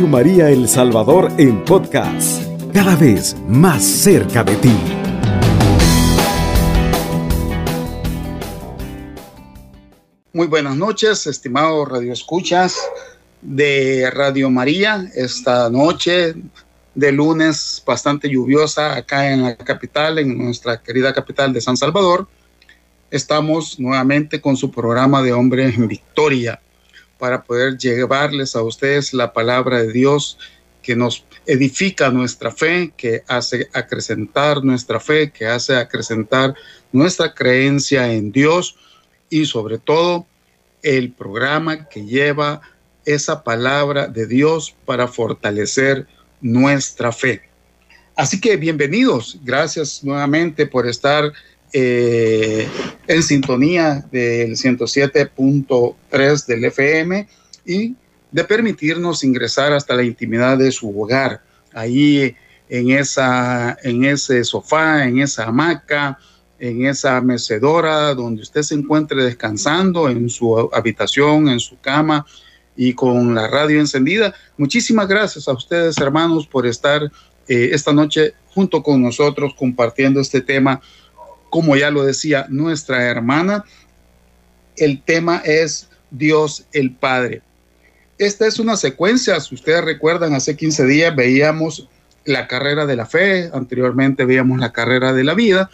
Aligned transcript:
Radio 0.00 0.12
María 0.12 0.48
El 0.48 0.66
Salvador 0.66 1.30
en 1.36 1.62
podcast, 1.62 2.42
cada 2.72 2.96
vez 2.96 3.36
más 3.46 3.84
cerca 3.84 4.42
de 4.42 4.56
ti. 4.56 4.74
Muy 10.32 10.46
buenas 10.46 10.74
noches, 10.74 11.26
estimados 11.26 11.86
radioescuchas 11.86 12.78
de 13.42 14.10
Radio 14.10 14.48
María. 14.48 15.04
Esta 15.14 15.68
noche 15.68 16.34
de 16.94 17.12
lunes 17.12 17.82
bastante 17.84 18.30
lluviosa 18.30 18.96
acá 18.96 19.30
en 19.30 19.42
la 19.42 19.54
capital, 19.54 20.18
en 20.18 20.38
nuestra 20.38 20.82
querida 20.82 21.12
capital 21.12 21.52
de 21.52 21.60
San 21.60 21.76
Salvador. 21.76 22.26
Estamos 23.10 23.78
nuevamente 23.78 24.40
con 24.40 24.56
su 24.56 24.70
programa 24.70 25.20
de 25.20 25.34
Hombres 25.34 25.76
en 25.76 25.88
Victoria 25.88 26.58
para 27.20 27.44
poder 27.44 27.78
llevarles 27.78 28.56
a 28.56 28.62
ustedes 28.62 29.12
la 29.12 29.32
palabra 29.32 29.82
de 29.82 29.92
Dios 29.92 30.38
que 30.82 30.96
nos 30.96 31.24
edifica 31.46 32.10
nuestra 32.10 32.50
fe, 32.50 32.92
que 32.96 33.22
hace 33.28 33.68
acrecentar 33.74 34.64
nuestra 34.64 34.98
fe, 34.98 35.30
que 35.30 35.46
hace 35.46 35.76
acrecentar 35.76 36.54
nuestra 36.90 37.34
creencia 37.34 38.12
en 38.12 38.32
Dios 38.32 38.76
y 39.28 39.44
sobre 39.44 39.78
todo 39.78 40.26
el 40.82 41.12
programa 41.12 41.88
que 41.88 42.04
lleva 42.06 42.62
esa 43.04 43.44
palabra 43.44 44.06
de 44.08 44.26
Dios 44.26 44.74
para 44.86 45.06
fortalecer 45.06 46.06
nuestra 46.40 47.12
fe. 47.12 47.42
Así 48.16 48.40
que 48.40 48.56
bienvenidos, 48.56 49.38
gracias 49.44 50.02
nuevamente 50.02 50.66
por 50.66 50.86
estar 50.86 51.32
eh, 51.72 52.68
en 53.06 53.22
sintonía 53.22 54.04
del 54.10 54.52
107.3 54.52 56.46
del 56.46 56.64
FM 56.64 57.28
y 57.64 57.94
de 58.32 58.44
permitirnos 58.44 59.24
ingresar 59.24 59.72
hasta 59.72 59.94
la 59.94 60.02
intimidad 60.02 60.58
de 60.58 60.72
su 60.72 61.00
hogar, 61.00 61.42
ahí 61.72 62.34
en, 62.68 62.90
esa, 62.90 63.76
en 63.82 64.04
ese 64.04 64.44
sofá, 64.44 65.04
en 65.04 65.18
esa 65.20 65.46
hamaca, 65.46 66.18
en 66.58 66.86
esa 66.86 67.20
mecedora 67.20 68.14
donde 68.14 68.42
usted 68.42 68.62
se 68.62 68.74
encuentre 68.74 69.24
descansando 69.24 70.08
en 70.08 70.28
su 70.28 70.70
habitación, 70.72 71.48
en 71.48 71.58
su 71.58 71.78
cama 71.80 72.26
y 72.76 72.94
con 72.94 73.34
la 73.34 73.48
radio 73.48 73.80
encendida. 73.80 74.34
Muchísimas 74.56 75.08
gracias 75.08 75.48
a 75.48 75.52
ustedes, 75.52 75.98
hermanos, 75.98 76.46
por 76.46 76.66
estar 76.66 77.02
eh, 77.48 77.70
esta 77.72 77.92
noche 77.92 78.34
junto 78.54 78.82
con 78.82 79.02
nosotros 79.02 79.54
compartiendo 79.56 80.20
este 80.20 80.40
tema 80.40 80.80
como 81.50 81.76
ya 81.76 81.90
lo 81.90 82.04
decía 82.04 82.46
nuestra 82.48 83.04
hermana, 83.04 83.64
el 84.76 85.02
tema 85.02 85.42
es 85.44 85.88
Dios 86.10 86.64
el 86.72 86.92
Padre. 86.92 87.42
Esta 88.18 88.46
es 88.46 88.58
una 88.58 88.76
secuencia, 88.76 89.40
si 89.40 89.54
ustedes 89.54 89.84
recuerdan, 89.84 90.34
hace 90.34 90.56
15 90.56 90.86
días 90.86 91.14
veíamos 91.16 91.88
la 92.24 92.46
carrera 92.46 92.86
de 92.86 92.96
la 92.96 93.06
fe, 93.06 93.50
anteriormente 93.52 94.24
veíamos 94.24 94.58
la 94.58 94.72
carrera 94.72 95.12
de 95.12 95.24
la 95.24 95.34
vida. 95.34 95.70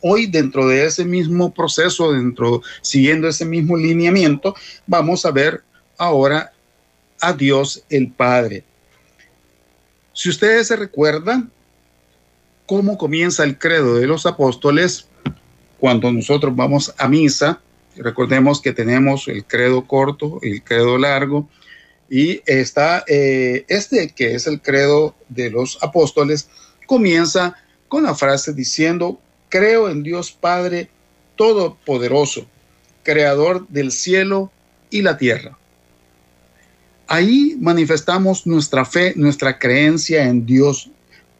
Hoy, 0.00 0.26
dentro 0.26 0.68
de 0.68 0.84
ese 0.84 1.04
mismo 1.04 1.54
proceso, 1.54 2.12
dentro, 2.12 2.62
siguiendo 2.82 3.28
ese 3.28 3.46
mismo 3.46 3.76
lineamiento, 3.76 4.54
vamos 4.86 5.24
a 5.24 5.30
ver 5.30 5.62
ahora 5.96 6.52
a 7.20 7.32
Dios 7.32 7.82
el 7.88 8.10
Padre. 8.12 8.64
Si 10.12 10.28
ustedes 10.28 10.68
se 10.68 10.76
recuerdan, 10.76 11.50
cómo 12.66 12.98
comienza 12.98 13.44
el 13.44 13.58
credo 13.58 13.96
de 13.96 14.06
los 14.06 14.26
apóstoles 14.26 15.06
cuando 15.78 16.10
nosotros 16.12 16.54
vamos 16.56 16.94
a 16.98 17.08
misa. 17.08 17.60
Recordemos 17.96 18.60
que 18.60 18.72
tenemos 18.72 19.28
el 19.28 19.44
credo 19.44 19.86
corto, 19.86 20.38
el 20.42 20.62
credo 20.62 20.98
largo, 20.98 21.48
y 22.08 22.42
está 22.46 23.04
eh, 23.06 23.64
este 23.68 24.08
que 24.10 24.34
es 24.34 24.46
el 24.46 24.60
credo 24.60 25.14
de 25.28 25.50
los 25.50 25.78
apóstoles, 25.82 26.48
comienza 26.86 27.56
con 27.88 28.04
la 28.04 28.14
frase 28.14 28.52
diciendo, 28.52 29.20
creo 29.48 29.88
en 29.88 30.02
Dios 30.02 30.32
Padre 30.32 30.88
Todopoderoso, 31.36 32.46
Creador 33.02 33.68
del 33.68 33.92
cielo 33.92 34.50
y 34.90 35.02
la 35.02 35.16
tierra. 35.18 35.58
Ahí 37.06 37.56
manifestamos 37.60 38.46
nuestra 38.46 38.84
fe, 38.84 39.12
nuestra 39.16 39.58
creencia 39.58 40.24
en 40.24 40.46
Dios, 40.46 40.90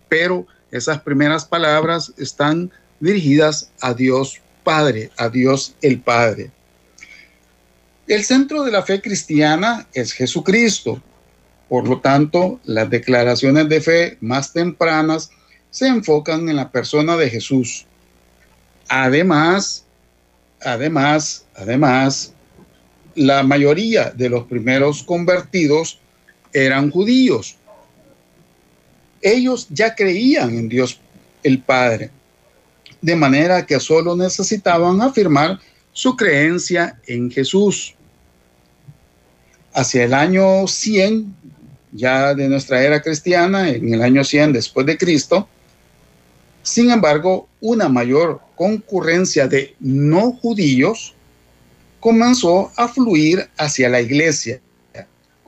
pero 0.08 0.46
esas 0.74 1.00
primeras 1.00 1.44
palabras 1.44 2.12
están 2.18 2.72
dirigidas 2.98 3.70
a 3.80 3.94
Dios 3.94 4.40
Padre, 4.64 5.12
a 5.16 5.28
Dios 5.28 5.76
el 5.82 6.00
Padre. 6.00 6.50
El 8.08 8.24
centro 8.24 8.64
de 8.64 8.72
la 8.72 8.82
fe 8.82 9.00
cristiana 9.00 9.86
es 9.94 10.12
Jesucristo. 10.12 11.00
Por 11.68 11.88
lo 11.88 12.00
tanto, 12.00 12.60
las 12.64 12.90
declaraciones 12.90 13.68
de 13.68 13.80
fe 13.80 14.18
más 14.20 14.52
tempranas 14.52 15.30
se 15.70 15.86
enfocan 15.86 16.48
en 16.48 16.56
la 16.56 16.72
persona 16.72 17.16
de 17.16 17.30
Jesús. 17.30 17.86
Además, 18.88 19.84
además, 20.60 21.46
además, 21.54 22.32
la 23.14 23.44
mayoría 23.44 24.10
de 24.10 24.28
los 24.28 24.44
primeros 24.44 25.04
convertidos 25.04 26.00
eran 26.52 26.90
judíos 26.90 27.58
ellos 29.24 29.66
ya 29.70 29.94
creían 29.94 30.50
en 30.54 30.68
Dios 30.68 31.00
el 31.42 31.60
Padre, 31.60 32.10
de 33.00 33.16
manera 33.16 33.64
que 33.64 33.80
solo 33.80 34.14
necesitaban 34.14 35.00
afirmar 35.00 35.58
su 35.92 36.14
creencia 36.14 37.00
en 37.06 37.30
Jesús. 37.30 37.94
Hacia 39.72 40.04
el 40.04 40.14
año 40.14 40.66
100, 40.66 41.34
ya 41.92 42.34
de 42.34 42.48
nuestra 42.48 42.82
era 42.82 43.00
cristiana, 43.00 43.70
en 43.70 43.94
el 43.94 44.02
año 44.02 44.22
100 44.22 44.52
después 44.52 44.84
de 44.86 44.98
Cristo, 44.98 45.48
sin 46.62 46.90
embargo, 46.90 47.48
una 47.60 47.88
mayor 47.88 48.40
concurrencia 48.56 49.48
de 49.48 49.74
no 49.80 50.32
judíos 50.32 51.14
comenzó 51.98 52.70
a 52.76 52.88
fluir 52.88 53.48
hacia 53.56 53.88
la 53.88 54.00
iglesia, 54.00 54.60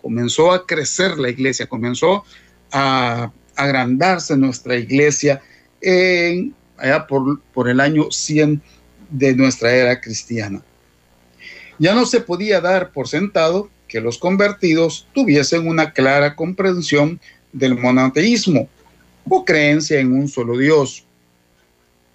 comenzó 0.01 0.53
a 0.53 0.67
crecer 0.67 1.19
la 1.19 1.29
iglesia, 1.29 1.67
comenzó 1.67 2.25
a 2.73 3.31
agrandarse 3.57 4.37
nuestra 4.37 4.77
iglesia 4.77 5.41
en, 5.81 6.55
allá 6.77 7.07
por, 7.07 7.41
por 7.53 7.69
el 7.69 7.81
año 7.81 8.11
100 8.11 8.61
de 9.11 9.35
nuestra 9.35 9.73
era 9.73 10.01
cristiana. 10.01 10.63
Ya 11.79 11.95
no 11.95 12.07
se 12.07 12.21
podía 12.21 12.61
dar 12.61 12.91
por 12.93 13.09
sentado 13.09 13.69
que 13.89 14.01
los 14.01 14.19
convertidos 14.19 15.07
tuviesen 15.13 15.69
una 15.69 15.93
clara 15.93 16.35
comprensión 16.35 17.21
del 17.53 17.79
monoteísmo 17.79 18.69
o 19.29 19.45
creencia 19.45 20.01
en 20.01 20.13
un 20.13 20.29
solo 20.29 20.57
Dios. 20.59 21.05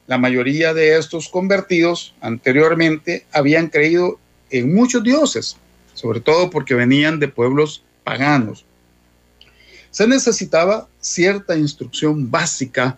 La 0.08 0.18
mayoría 0.18 0.74
de 0.74 0.98
estos 0.98 1.30
convertidos 1.30 2.14
anteriormente 2.22 3.26
habían 3.32 3.68
creído 3.68 4.20
en 4.50 4.74
muchos 4.74 5.04
dioses, 5.04 5.58
sobre 5.94 6.20
todo 6.20 6.50
porque 6.50 6.74
venían 6.74 7.20
de 7.20 7.28
pueblos 7.28 7.84
paganos 8.04 8.66
se 9.92 10.08
necesitaba 10.08 10.88
cierta 11.02 11.58
instrucción 11.58 12.32
básica 12.32 12.98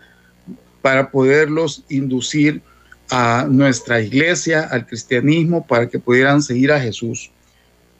para 0.81 1.09
poderlos 1.09 1.83
inducir 1.89 2.61
a 3.09 3.47
nuestra 3.49 4.01
iglesia, 4.01 4.67
al 4.69 4.85
cristianismo, 4.85 5.65
para 5.65 5.87
que 5.87 5.99
pudieran 5.99 6.41
seguir 6.41 6.71
a 6.71 6.79
Jesús. 6.79 7.31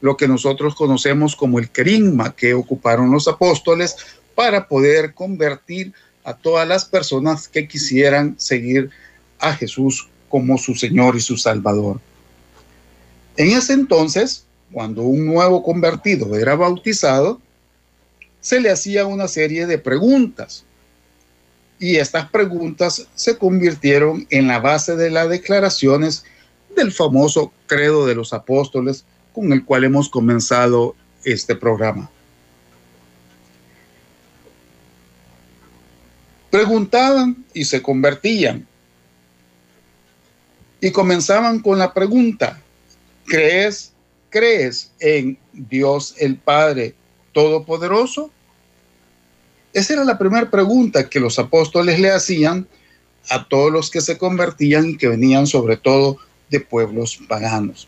Lo 0.02 0.18
que 0.18 0.28
nosotros 0.28 0.76
conocemos 0.76 1.36
como 1.36 1.60
el 1.60 1.70
querigma 1.70 2.36
que 2.36 2.54
ocuparon 2.54 3.12
los 3.12 3.28
apóstoles 3.28 3.96
para 4.36 4.68
poder 4.68 5.14
convertir 5.14 5.94
a 6.24 6.36
todas 6.36 6.68
las 6.68 6.86
personas 6.86 7.48
que 7.48 7.68
quisieran 7.68 8.36
seguir 8.38 8.90
a 9.40 9.54
Jesús 9.54 10.10
como 10.30 10.58
su 10.58 10.76
Señor 10.76 11.16
y 11.16 11.22
su 11.22 11.38
Salvador. 11.38 12.00
En 13.38 13.52
ese 13.52 13.74
entonces, 13.74 14.46
cuando 14.72 15.04
un 15.04 15.26
nuevo 15.26 15.64
convertido 15.64 16.36
era 16.36 16.56
bautizado, 16.56 17.40
se 18.44 18.60
le 18.60 18.70
hacía 18.70 19.06
una 19.06 19.28
serie 19.30 19.66
de 19.66 19.78
preguntas. 19.80 20.66
Y 21.80 21.96
estas 21.96 22.30
preguntas 22.30 23.08
se 23.16 23.38
convirtieron 23.38 24.28
en 24.30 24.48
la 24.48 24.60
base 24.60 24.96
de 24.98 25.10
las 25.10 25.30
declaraciones 25.30 26.26
del 26.76 26.92
famoso 26.92 27.54
credo 27.68 28.06
de 28.06 28.16
los 28.16 28.34
apóstoles 28.34 29.06
con 29.34 29.54
el 29.54 29.64
cual 29.64 29.86
hemos 29.86 30.10
comenzado 30.10 30.94
este 31.24 31.56
programa. 31.56 32.12
Preguntaban 36.52 37.46
y 37.54 37.64
se 37.64 37.82
convertían. 37.82 38.68
Y 40.82 40.92
comenzaban 40.92 41.60
con 41.60 41.80
la 41.80 41.94
pregunta, 41.94 42.62
¿crees, 43.26 43.94
crees 44.30 44.92
en 45.00 45.38
Dios 45.54 46.14
el 46.20 46.36
Padre 46.36 46.94
Todopoderoso? 47.34 48.32
Esa 49.74 49.94
era 49.94 50.04
la 50.04 50.18
primera 50.18 50.50
pregunta 50.50 51.10
que 51.10 51.20
los 51.20 51.40
apóstoles 51.40 52.00
le 52.00 52.12
hacían 52.12 52.68
a 53.30 53.48
todos 53.48 53.72
los 53.72 53.90
que 53.90 54.02
se 54.02 54.18
convertían 54.18 54.92
y 54.92 54.98
que 54.98 55.08
venían 55.08 55.48
sobre 55.48 55.78
todo 55.78 56.18
de 56.50 56.60
pueblos 56.60 57.20
paganos. 57.28 57.88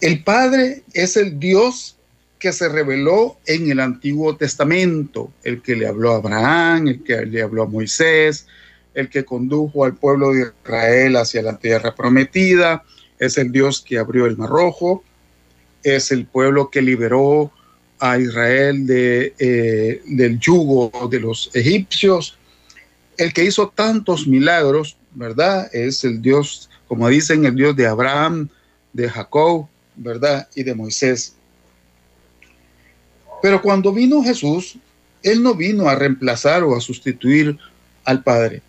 El 0.00 0.22
Padre 0.22 0.82
es 0.92 1.16
el 1.16 1.40
Dios 1.40 1.96
que 2.38 2.52
se 2.52 2.68
reveló 2.68 3.38
en 3.46 3.70
el 3.70 3.80
Antiguo 3.80 4.36
Testamento, 4.36 5.32
el 5.42 5.62
que 5.62 5.74
le 5.74 5.86
habló 5.86 6.12
a 6.12 6.16
Abraham, 6.16 6.88
el 6.88 7.02
que 7.02 7.24
le 7.24 7.42
habló 7.42 7.62
a 7.62 7.66
Moisés, 7.66 8.46
el 8.94 9.08
que 9.08 9.24
condujo 9.24 9.84
al 9.84 9.94
pueblo 9.94 10.32
de 10.32 10.52
Israel 10.64 11.16
hacia 11.16 11.42
la 11.42 11.58
tierra 11.58 11.94
prometida, 11.94 12.84
es 13.18 13.38
el 13.38 13.52
Dios 13.52 13.80
que 13.80 13.98
abrió 13.98 14.26
el 14.26 14.36
mar 14.36 14.50
rojo, 14.50 15.02
es 15.82 16.10
el 16.12 16.26
pueblo 16.26 16.70
que 16.70 16.82
liberó 16.82 17.52
a 17.98 18.18
Israel 18.18 18.86
eh, 18.88 20.02
del 20.06 20.38
yugo 20.38 21.08
de 21.10 21.20
los 21.20 21.50
egipcios, 21.54 22.36
el 23.16 23.32
que 23.32 23.44
hizo 23.44 23.68
tantos 23.68 24.26
milagros, 24.26 24.96
¿verdad? 25.14 25.74
Es 25.74 26.04
el 26.04 26.20
Dios, 26.20 26.68
como 26.88 27.08
dicen, 27.08 27.44
el 27.46 27.54
Dios 27.54 27.74
de 27.74 27.86
Abraham, 27.86 28.48
de 28.92 29.08
Jacob, 29.08 29.66
¿verdad? 29.96 30.48
Y 30.54 30.62
de 30.62 30.74
Moisés. 30.74 31.34
Pero 33.42 33.62
cuando 33.62 33.92
vino 33.92 34.22
Jesús, 34.22 34.78
Él 35.22 35.42
no 35.42 35.54
vino 35.54 35.88
a 35.88 35.94
reemplazar 35.94 36.62
o 36.64 36.76
a 36.76 36.80
sustituir 36.80 37.58
al 38.04 38.22
Padre. 38.22 38.62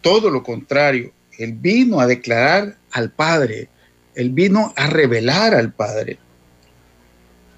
Todo 0.00 0.30
lo 0.30 0.42
contrario, 0.42 1.12
Él 1.38 1.52
vino 1.52 2.00
a 2.00 2.06
declarar 2.06 2.76
al 2.92 3.10
Padre. 3.10 3.68
Él 4.14 4.30
vino 4.30 4.72
a 4.76 4.86
revelar 4.86 5.54
al 5.54 5.72
Padre. 5.72 6.18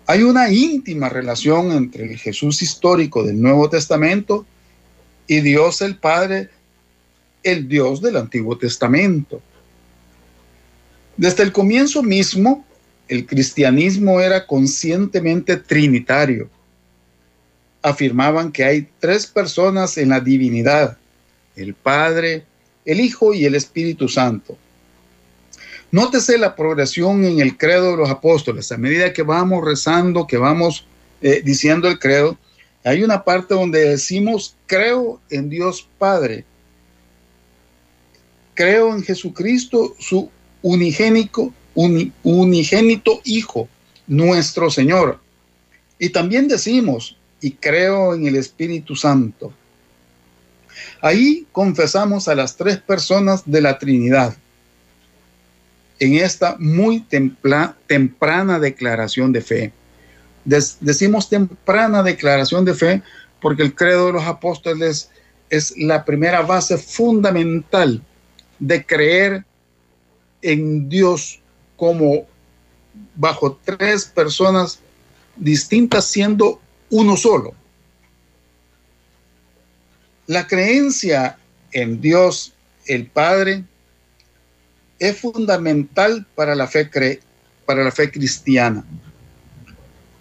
Hay 0.07 0.23
una 0.23 0.51
íntima 0.51 1.09
relación 1.09 1.73
entre 1.73 2.11
el 2.11 2.19
Jesús 2.19 2.61
histórico 2.63 3.23
del 3.23 3.41
Nuevo 3.41 3.69
Testamento 3.71 4.45
y 5.27 5.41
Dios 5.41 5.81
el 5.81 5.97
Padre, 5.97 6.51
el 7.43 7.69
Dios 7.69 8.03
del 8.03 8.17
Antiguo 8.17 8.59
Testamento. 8.59 9.41
Desde 11.17 11.45
el 11.45 11.53
comienzo 11.53 12.03
mismo, 12.03 12.65
el 13.09 13.27
cristianismo 13.27 14.21
era 14.21 14.47
conscientemente 14.47 15.57
trinitario. 15.57 16.51
Afirmaban 17.83 18.51
que 18.51 18.65
hay 18.65 18.89
tres 18.99 19.27
personas 19.27 19.99
en 19.99 20.09
la 20.09 20.21
divinidad, 20.21 20.99
el 21.55 21.75
Padre, 21.75 22.45
el 22.85 23.01
Hijo 23.01 23.35
y 23.35 23.45
el 23.45 23.55
Espíritu 23.55 24.09
Santo. 24.09 24.57
Nótese 25.93 26.39
la 26.39 26.57
progresión 26.57 27.23
en 27.27 27.41
el 27.41 27.59
credo 27.59 27.91
de 27.91 27.99
los 27.99 28.09
apóstoles. 28.09 28.73
A 28.73 28.79
medida 28.79 29.13
que 29.13 29.23
vamos 29.23 29.63
rezando, 29.63 30.27
que 30.27 30.39
vamos 30.39 30.87
eh, 31.21 31.43
diciendo 31.45 31.87
el 31.87 31.99
credo, 31.99 32.39
hay 32.83 33.05
una 33.05 33.23
parte 33.25 33.53
donde 33.53 33.91
decimos, 33.91 34.57
creo 34.67 35.21
en 35.29 35.51
Dios 35.51 35.87
Padre, 35.99 36.47
creo 38.55 38.95
en 38.95 39.03
Jesucristo, 39.03 39.95
su 39.99 40.31
unigénico, 40.63 41.53
unigénito 41.75 43.21
Hijo, 43.25 43.69
nuestro 44.07 44.71
Señor. 44.71 45.21
Y 45.99 46.09
también 46.09 46.49
decimos, 46.49 47.19
y 47.43 47.51
creo 47.53 48.15
en 48.15 48.27
el 48.27 48.37
Espíritu 48.37 48.97
Santo. 48.97 49.53
Ahí 51.03 51.47
confesamos 51.53 52.29
a 52.29 52.35
las 52.35 52.57
tres 52.57 52.79
personas 52.79 53.43
de 53.45 53.61
la 53.61 53.79
Trinidad 53.79 54.35
en 56.03 56.17
esta 56.17 56.57
muy 56.59 57.01
temprana 57.01 58.59
declaración 58.59 59.33
de 59.33 59.41
fe. 59.41 59.73
decimos 60.45 61.29
temprana 61.29 62.03
declaración 62.03 62.65
de 62.65 62.75
fe 62.75 63.03
porque 63.41 63.63
el 63.63 63.73
credo 63.73 64.07
de 64.07 64.15
los 64.15 64.25
apóstoles 64.25 65.11
es 65.49 65.73
la 65.79 66.05
primera 66.05 66.43
base 66.43 66.77
fundamental 66.77 68.03
de 68.59 68.85
creer 68.85 69.45
en 70.43 70.89
Dios 70.89 71.41
como 71.77 72.27
bajo 73.15 73.61
tres 73.65 74.05
personas 74.05 74.81
distintas 75.37 76.07
siendo 76.07 76.61
uno 76.91 77.17
solo. 77.17 77.55
La 80.27 80.49
creencia 80.49 81.39
en 81.71 82.01
Dios 82.01 82.55
el 82.87 83.07
Padre 83.07 83.63
es 85.03 85.19
fundamental 85.19 86.25
para 86.37 86.55
la 86.55 86.69
fe, 86.69 86.89
para 87.67 87.83
la 87.83 87.91
fe 87.91 88.09
cristiana. 88.13 88.85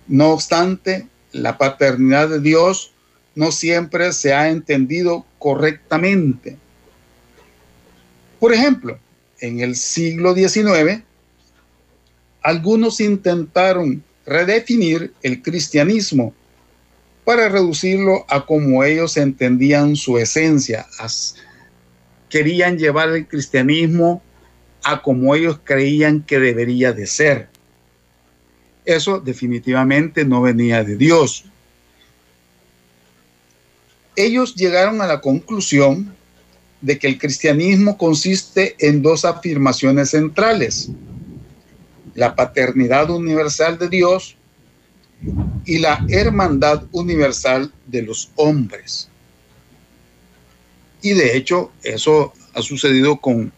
No 0.08 0.32
obstante, 0.32 1.08
la 1.34 1.60
paternidad 1.60 2.30
de 2.30 2.40
Dios 2.40 2.92
no 3.36 3.52
siempre 3.52 4.12
se 4.12 4.34
ha 4.34 4.50
entendido 4.50 5.24
correctamente. 5.38 6.58
Por 8.40 8.54
ejemplo, 8.54 8.98
en 9.40 9.60
el 9.60 9.76
siglo 9.76 10.34
XIX, 10.34 11.04
algunos 12.42 13.00
intentaron 13.02 14.04
redefinir 14.26 15.14
el 15.22 15.44
cristianismo 15.44 16.34
para 17.24 17.50
reducirlo 17.50 18.26
a 18.28 18.48
como 18.48 18.84
ellos 18.84 19.16
entendían 19.16 19.96
su 19.96 20.18
esencia. 20.18 20.88
Querían 22.30 22.80
llevar 22.80 23.10
el 23.10 23.28
cristianismo 23.28 24.24
a 24.84 25.02
como 25.02 25.36
ellos 25.36 25.60
creían 25.64 26.22
que 26.22 26.40
debería 26.40 26.94
de 26.94 27.08
ser. 27.08 27.50
Eso 28.86 29.20
definitivamente 29.20 30.26
no 30.26 30.42
venía 30.42 30.84
de 30.84 30.98
Dios. 30.98 31.46
Ellos 34.16 34.56
llegaron 34.56 35.02
a 35.02 35.08
la 35.08 35.22
conclusión 35.22 36.14
de 36.82 36.98
que 36.98 37.08
el 37.08 37.20
cristianismo 37.20 37.98
consiste 37.98 38.76
en 38.80 39.02
dos 39.02 39.24
afirmaciones 39.24 40.10
centrales, 40.10 40.90
la 42.16 42.36
paternidad 42.36 43.10
universal 43.10 43.78
de 43.78 43.88
Dios 43.88 44.36
y 45.66 45.78
la 45.78 46.04
hermandad 46.10 46.84
universal 46.92 47.72
de 47.86 48.02
los 48.02 48.32
hombres. 48.36 49.08
Y 51.04 51.14
de 51.14 51.38
hecho, 51.38 51.72
eso 51.84 52.34
ha 52.54 52.62
sucedido 52.62 53.18
con, 53.18 53.52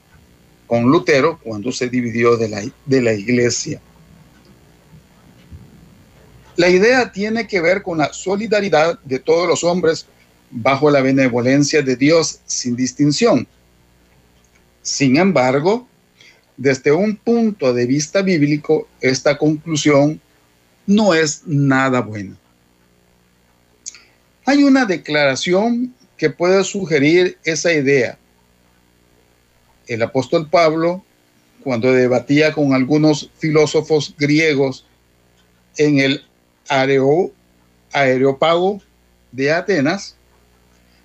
con 0.73 0.85
Lutero 0.85 1.37
cuando 1.37 1.71
se 1.71 1.87
dividió 1.87 2.35
de 2.35 2.49
la, 2.49 2.63
de 2.87 2.99
la 2.99 3.13
iglesia. 3.13 3.79
La 6.55 6.67
idea 6.67 7.11
tiene 7.11 7.45
que 7.45 7.61
ver 7.61 7.83
con 7.83 7.99
la 7.99 8.11
solidaridad 8.11 8.97
de 9.03 9.19
todos 9.19 9.47
los 9.47 9.63
hombres 9.63 10.07
bajo 10.49 10.89
la 10.89 11.01
benevolencia 11.01 11.83
de 11.83 11.95
Dios 11.95 12.39
sin 12.47 12.75
distinción. 12.75 13.47
Sin 14.81 15.17
embargo, 15.17 15.87
desde 16.57 16.91
un 16.91 17.17
punto 17.17 17.71
de 17.71 17.85
vista 17.85 18.23
bíblico, 18.23 18.87
esta 18.99 19.37
conclusión 19.37 20.19
no 20.87 21.13
es 21.13 21.43
nada 21.45 22.01
buena. 22.01 22.35
Hay 24.43 24.63
una 24.63 24.85
declaración 24.85 25.93
que 26.17 26.31
puede 26.31 26.63
sugerir 26.63 27.37
esa 27.43 27.71
idea. 27.71 28.17
El 29.87 30.01
apóstol 30.01 30.49
Pablo, 30.49 31.03
cuando 31.63 31.91
debatía 31.91 32.53
con 32.53 32.73
algunos 32.73 33.29
filósofos 33.37 34.15
griegos 34.17 34.85
en 35.77 35.99
el 35.99 36.23
Areópago 36.67 37.31
de 39.31 39.51
Atenas, 39.51 40.15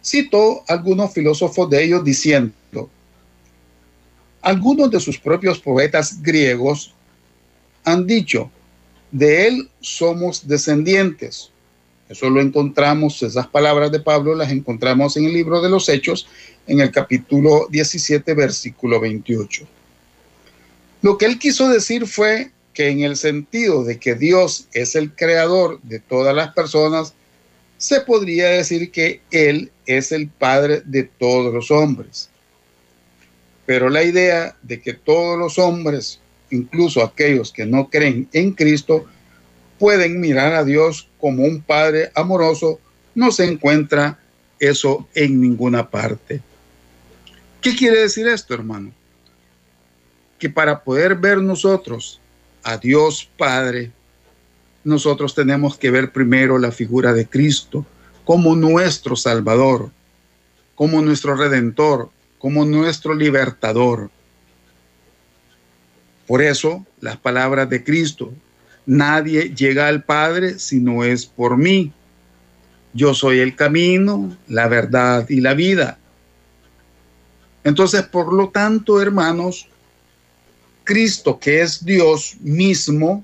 citó 0.03 0.63
algunos 0.69 1.13
filósofos 1.13 1.69
de 1.71 1.85
ellos 1.85 2.05
diciendo, 2.05 2.53
algunos 4.41 4.91
de 4.91 5.01
sus 5.01 5.19
propios 5.19 5.59
poetas 5.59 6.23
griegos 6.23 6.95
han 7.85 8.07
dicho, 8.07 8.51
de 9.11 9.49
él 9.49 9.71
somos 9.81 10.47
descendientes. 10.47 11.51
Eso 12.09 12.31
lo 12.31 12.41
encontramos, 12.41 13.23
esas 13.23 13.47
palabras 13.49 13.93
de 13.93 14.01
Pablo 14.01 14.35
las 14.35 14.51
encontramos 14.51 15.17
en 15.17 15.27
el 15.27 15.35
libro 15.35 15.61
de 15.61 15.69
los 15.69 15.89
Hechos, 15.89 16.27
en 16.69 16.81
el 16.81 16.93
capítulo 16.93 17.67
17, 17.71 18.35
versículo 18.35 19.01
28. 19.01 19.67
Lo 21.03 21.19
que 21.19 21.27
él 21.27 21.39
quiso 21.39 21.69
decir 21.69 22.07
fue 22.07 22.51
que 22.75 22.91
en 22.91 23.01
el 23.01 23.17
sentido 23.17 23.83
de 23.83 23.99
que 23.99 24.15
Dios 24.15 24.69
es 24.73 24.95
el 24.95 25.13
creador 25.13 25.81
de 25.83 25.99
todas 25.99 26.35
las 26.35 26.53
personas, 26.53 27.15
se 27.79 28.01
podría 28.03 28.51
decir 28.51 28.91
que 28.91 29.21
Él 29.31 29.73
es 29.87 30.13
el 30.13 30.29
Padre 30.29 30.83
de 30.85 31.05
todos 31.05 31.53
los 31.53 31.71
hombres. 31.71 32.29
Pero 33.67 33.89
la 33.89 34.03
idea 34.03 34.57
de 34.63 34.81
que 34.81 34.95
todos 34.95 35.39
los 35.39 35.59
hombres, 35.59 36.21
incluso 36.51 37.03
aquellos 37.03 37.53
que 37.53 37.67
no 37.67 37.89
creen 37.89 38.29
en 38.33 38.53
Cristo, 38.53 39.07
pueden 39.79 40.21
mirar 40.21 40.55
a 40.55 40.65
Dios 40.65 41.09
como 41.21 41.45
un 41.45 41.63
Padre 41.63 42.11
amoroso, 42.15 42.81
no 43.15 43.33
se 43.33 43.45
encuentra 43.45 44.19
eso 44.61 45.09
en 45.15 45.41
ninguna 45.41 45.91
parte. 45.91 46.43
¿Qué 47.61 47.75
quiere 47.75 48.01
decir 48.01 48.27
esto, 48.29 48.55
hermano? 48.55 48.93
Que 50.39 50.49
para 50.49 50.83
poder 50.83 51.17
ver 51.17 51.39
nosotros 51.39 52.21
a 52.63 52.77
Dios 52.77 53.29
Padre, 53.37 53.91
nosotros 54.85 55.35
tenemos 55.35 55.77
que 55.77 55.91
ver 55.91 56.13
primero 56.13 56.59
la 56.59 56.71
figura 56.71 57.13
de 57.13 57.27
Cristo 57.27 57.85
como 58.25 58.55
nuestro 58.55 59.17
Salvador, 59.17 59.91
como 60.75 61.03
nuestro 61.03 61.35
Redentor, 61.35 62.11
como 62.39 62.65
nuestro 62.65 63.15
Libertador. 63.15 64.11
Por 66.27 66.43
eso 66.43 66.87
las 67.01 67.17
palabras 67.17 67.69
de 67.71 67.83
Cristo, 67.83 68.33
Nadie 68.89 69.55
llega 69.55 69.87
al 69.87 70.03
Padre 70.03 70.59
si 70.59 70.81
no 70.81 71.05
es 71.05 71.27
por 71.27 71.59
mí. 71.59 71.93
Yo 72.95 73.13
soy 73.13 73.41
el 73.41 73.55
camino, 73.55 74.35
la 74.49 74.67
verdad 74.67 75.29
y 75.29 75.43
la 75.43 75.53
vida. 75.53 75.99
Entonces, 77.69 78.03
por 78.05 78.33
lo 78.33 78.49
tanto, 78.49 79.01
hermanos, 79.01 79.69
Cristo, 80.85 81.39
que 81.39 81.61
es 81.61 81.85
Dios 81.85 82.39
mismo, 82.41 83.23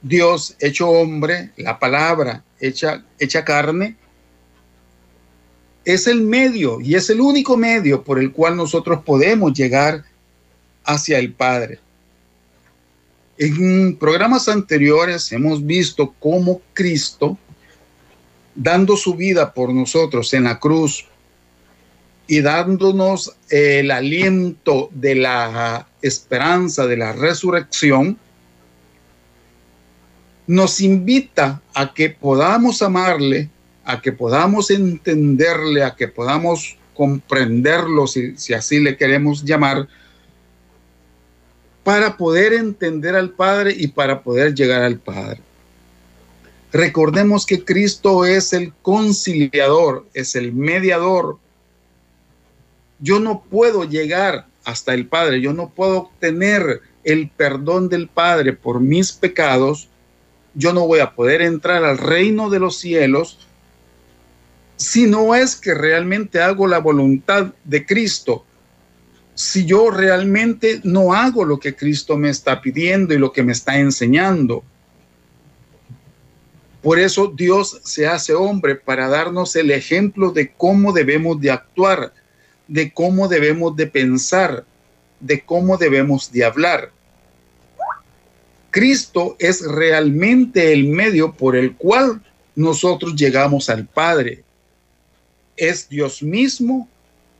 Dios 0.00 0.54
hecho 0.60 0.88
hombre, 0.88 1.50
la 1.56 1.80
palabra 1.80 2.44
hecha, 2.60 3.04
carne, 3.44 3.96
es 5.84 6.06
el 6.06 6.22
medio 6.22 6.80
y 6.80 6.94
es 6.94 7.10
el 7.10 7.20
único 7.20 7.56
medio 7.56 8.04
por 8.04 8.20
el 8.20 8.30
cual 8.30 8.56
nosotros 8.56 9.02
podemos 9.04 9.52
llegar 9.52 10.04
hacia 10.84 11.18
el 11.18 11.32
Padre. 11.32 11.80
En 13.36 13.96
programas 13.96 14.48
anteriores 14.48 15.32
hemos 15.32 15.66
visto 15.66 16.14
cómo 16.20 16.60
Cristo, 16.72 17.36
dando 18.54 18.96
su 18.96 19.16
vida 19.16 19.52
por 19.52 19.74
nosotros 19.74 20.32
en 20.34 20.44
la 20.44 20.60
cruz 20.60 21.09
y 22.30 22.42
dándonos 22.42 23.34
el 23.48 23.90
aliento 23.90 24.88
de 24.92 25.16
la 25.16 25.88
esperanza 26.00 26.86
de 26.86 26.96
la 26.96 27.12
resurrección, 27.12 28.16
nos 30.46 30.80
invita 30.80 31.60
a 31.74 31.92
que 31.92 32.08
podamos 32.10 32.82
amarle, 32.82 33.50
a 33.84 34.00
que 34.00 34.12
podamos 34.12 34.70
entenderle, 34.70 35.82
a 35.82 35.96
que 35.96 36.06
podamos 36.06 36.76
comprenderlo, 36.94 38.06
si, 38.06 38.36
si 38.36 38.54
así 38.54 38.78
le 38.78 38.96
queremos 38.96 39.44
llamar, 39.44 39.88
para 41.82 42.16
poder 42.16 42.52
entender 42.52 43.16
al 43.16 43.30
Padre 43.30 43.74
y 43.76 43.88
para 43.88 44.22
poder 44.22 44.54
llegar 44.54 44.82
al 44.82 45.00
Padre. 45.00 45.40
Recordemos 46.72 47.44
que 47.44 47.64
Cristo 47.64 48.24
es 48.24 48.52
el 48.52 48.72
conciliador, 48.82 50.06
es 50.14 50.36
el 50.36 50.52
mediador. 50.52 51.40
Yo 53.00 53.20
no 53.20 53.42
puedo 53.42 53.84
llegar 53.84 54.46
hasta 54.64 54.94
el 54.94 55.06
Padre, 55.06 55.40
yo 55.40 55.52
no 55.52 55.70
puedo 55.70 55.98
obtener 55.98 56.80
el 57.04 57.30
perdón 57.30 57.88
del 57.88 58.08
Padre 58.08 58.52
por 58.52 58.80
mis 58.80 59.12
pecados, 59.12 59.88
yo 60.54 60.72
no 60.72 60.86
voy 60.86 61.00
a 61.00 61.14
poder 61.14 61.42
entrar 61.42 61.84
al 61.84 61.98
reino 61.98 62.50
de 62.50 62.58
los 62.58 62.78
cielos 62.78 63.46
si 64.76 65.06
no 65.06 65.34
es 65.34 65.56
que 65.56 65.74
realmente 65.74 66.40
hago 66.40 66.66
la 66.66 66.78
voluntad 66.78 67.52
de 67.64 67.86
Cristo 67.86 68.44
si 69.40 69.64
yo 69.64 69.90
realmente 69.90 70.82
no 70.84 71.14
hago 71.14 71.46
lo 71.46 71.58
que 71.58 71.74
Cristo 71.74 72.18
me 72.18 72.28
está 72.28 72.60
pidiendo 72.60 73.14
y 73.14 73.18
lo 73.18 73.32
que 73.32 73.42
me 73.42 73.52
está 73.52 73.78
enseñando. 73.78 74.62
Por 76.82 76.98
eso 76.98 77.32
Dios 77.34 77.80
se 77.82 78.06
hace 78.06 78.34
hombre 78.34 78.74
para 78.74 79.08
darnos 79.08 79.56
el 79.56 79.70
ejemplo 79.70 80.30
de 80.30 80.52
cómo 80.52 80.92
debemos 80.92 81.40
de 81.40 81.52
actuar, 81.52 82.12
de 82.70 82.92
cómo 82.92 83.26
debemos 83.26 83.74
de 83.74 83.88
pensar, 83.88 84.64
de 85.18 85.40
cómo 85.40 85.76
debemos 85.76 86.30
de 86.30 86.44
hablar. 86.44 86.92
Cristo 88.70 89.34
es 89.40 89.66
realmente 89.66 90.72
el 90.72 90.86
medio 90.86 91.32
por 91.32 91.56
el 91.56 91.74
cual 91.74 92.22
nosotros 92.54 93.16
llegamos 93.16 93.68
al 93.68 93.86
Padre. 93.86 94.44
Es 95.56 95.88
Dios 95.88 96.22
mismo, 96.22 96.88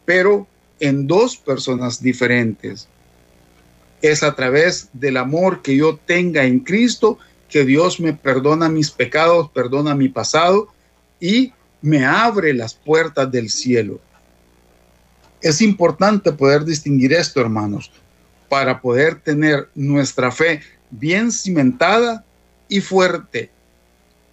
pero 0.05 0.49
en 0.81 1.07
dos 1.07 1.37
personas 1.37 2.03
diferentes. 2.03 2.89
Es 4.03 4.25
a 4.25 4.35
través 4.35 4.89
del 4.93 5.17
amor 5.17 5.63
que 5.63 5.77
yo 5.77 5.97
tenga 5.97 6.43
en 6.45 6.59
Cristo 6.59 7.19
que 7.49 7.65
Dios 7.65 8.01
me 8.01 8.15
perdona 8.15 8.69
mis 8.69 8.91
pecados, 8.91 9.49
perdona 9.53 9.95
mi 9.95 10.09
pasado 10.09 10.69
y 11.21 11.53
me 11.83 12.05
abre 12.05 12.53
las 12.53 12.75
puertas 12.75 13.31
del 13.31 13.49
cielo. 13.49 14.01
Es 15.43 15.63
importante 15.63 16.33
poder 16.33 16.65
distinguir 16.65 17.13
esto, 17.13 17.41
hermanos, 17.41 17.91
para 18.49 18.81
poder 18.81 19.21
tener 19.21 19.69
nuestra 19.75 20.31
fe 20.31 20.61
bien 20.91 21.33
cimentada 21.33 22.25
y 22.69 22.81
fuerte. 22.81 23.51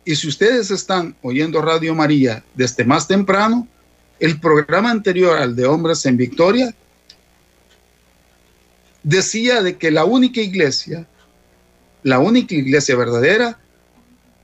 Y 0.03 0.15
si 0.15 0.27
ustedes 0.27 0.71
están 0.71 1.15
oyendo 1.21 1.61
Radio 1.61 1.93
María 1.93 2.43
desde 2.55 2.83
más 2.83 3.07
temprano, 3.07 3.67
el 4.19 4.39
programa 4.39 4.89
anterior 4.89 5.37
al 5.37 5.55
de 5.55 5.65
Hombres 5.65 6.05
en 6.05 6.17
Victoria 6.17 6.73
decía 9.03 9.61
de 9.61 9.77
que 9.77 9.91
la 9.91 10.05
única 10.05 10.41
iglesia, 10.41 11.07
la 12.03 12.19
única 12.19 12.55
iglesia 12.55 12.95
verdadera 12.95 13.59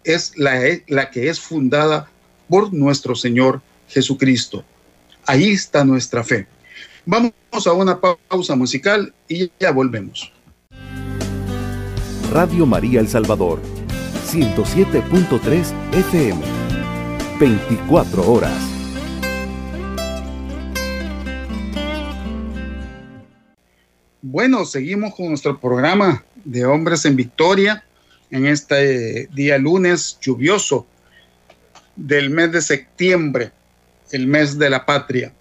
es 0.03 0.37
la, 0.37 0.61
la 0.87 1.09
que 1.09 1.29
es 1.29 1.39
fundada 1.39 2.09
por 2.47 2.73
nuestro 2.73 3.15
Señor 3.15 3.61
Jesucristo. 3.87 4.63
Ahí 5.25 5.51
está 5.51 5.83
nuestra 5.83 6.23
fe. 6.23 6.47
Vamos 7.05 7.33
a 7.65 7.73
una 7.73 7.99
pausa 7.99 8.55
musical 8.55 9.13
y 9.27 9.51
ya 9.59 9.71
volvemos. 9.71 10.31
Radio 12.31 12.65
María 12.65 13.01
El 13.01 13.09
Salvador, 13.09 13.59
107.3 14.27 15.73
FM, 15.91 16.41
24 17.41 18.31
horas. 18.31 18.53
Bueno, 24.21 24.63
seguimos 24.63 25.13
con 25.13 25.27
nuestro 25.27 25.59
programa 25.59 26.23
de 26.45 26.65
Hombres 26.65 27.03
en 27.03 27.17
Victoria 27.17 27.83
en 28.31 28.47
este 28.47 29.27
día 29.27 29.57
lunes 29.57 30.17
lluvioso 30.21 30.87
del 31.97 32.29
mes 32.29 32.53
de 32.53 32.61
septiembre, 32.61 33.51
el 34.11 34.25
mes 34.25 34.57
de 34.57 34.69
la 34.69 34.85
patria. 34.85 35.33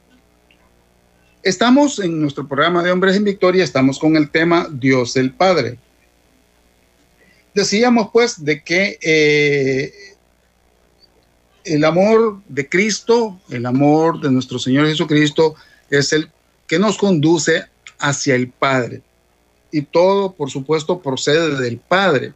Estamos 1.42 1.98
en 1.98 2.20
nuestro 2.20 2.46
programa 2.46 2.84
de 2.84 2.92
Hombres 2.92 3.16
en 3.16 3.24
Victoria, 3.24 3.64
estamos 3.64 3.98
con 3.98 4.16
el 4.16 4.30
tema 4.30 4.68
Dios 4.70 5.16
el 5.16 5.32
Padre. 5.32 5.76
Decíamos 7.52 8.10
pues 8.12 8.44
de 8.44 8.62
que 8.62 8.96
eh, 9.02 9.92
el 11.64 11.84
amor 11.84 12.40
de 12.46 12.68
Cristo, 12.68 13.40
el 13.50 13.66
amor 13.66 14.20
de 14.20 14.30
nuestro 14.30 14.60
Señor 14.60 14.86
Jesucristo 14.86 15.56
es 15.90 16.12
el 16.12 16.30
que 16.68 16.78
nos 16.78 16.96
conduce 16.96 17.64
hacia 17.98 18.36
el 18.36 18.48
Padre. 18.48 19.02
Y 19.72 19.82
todo, 19.82 20.32
por 20.34 20.48
supuesto, 20.48 21.02
procede 21.02 21.60
del 21.60 21.78
Padre. 21.78 22.34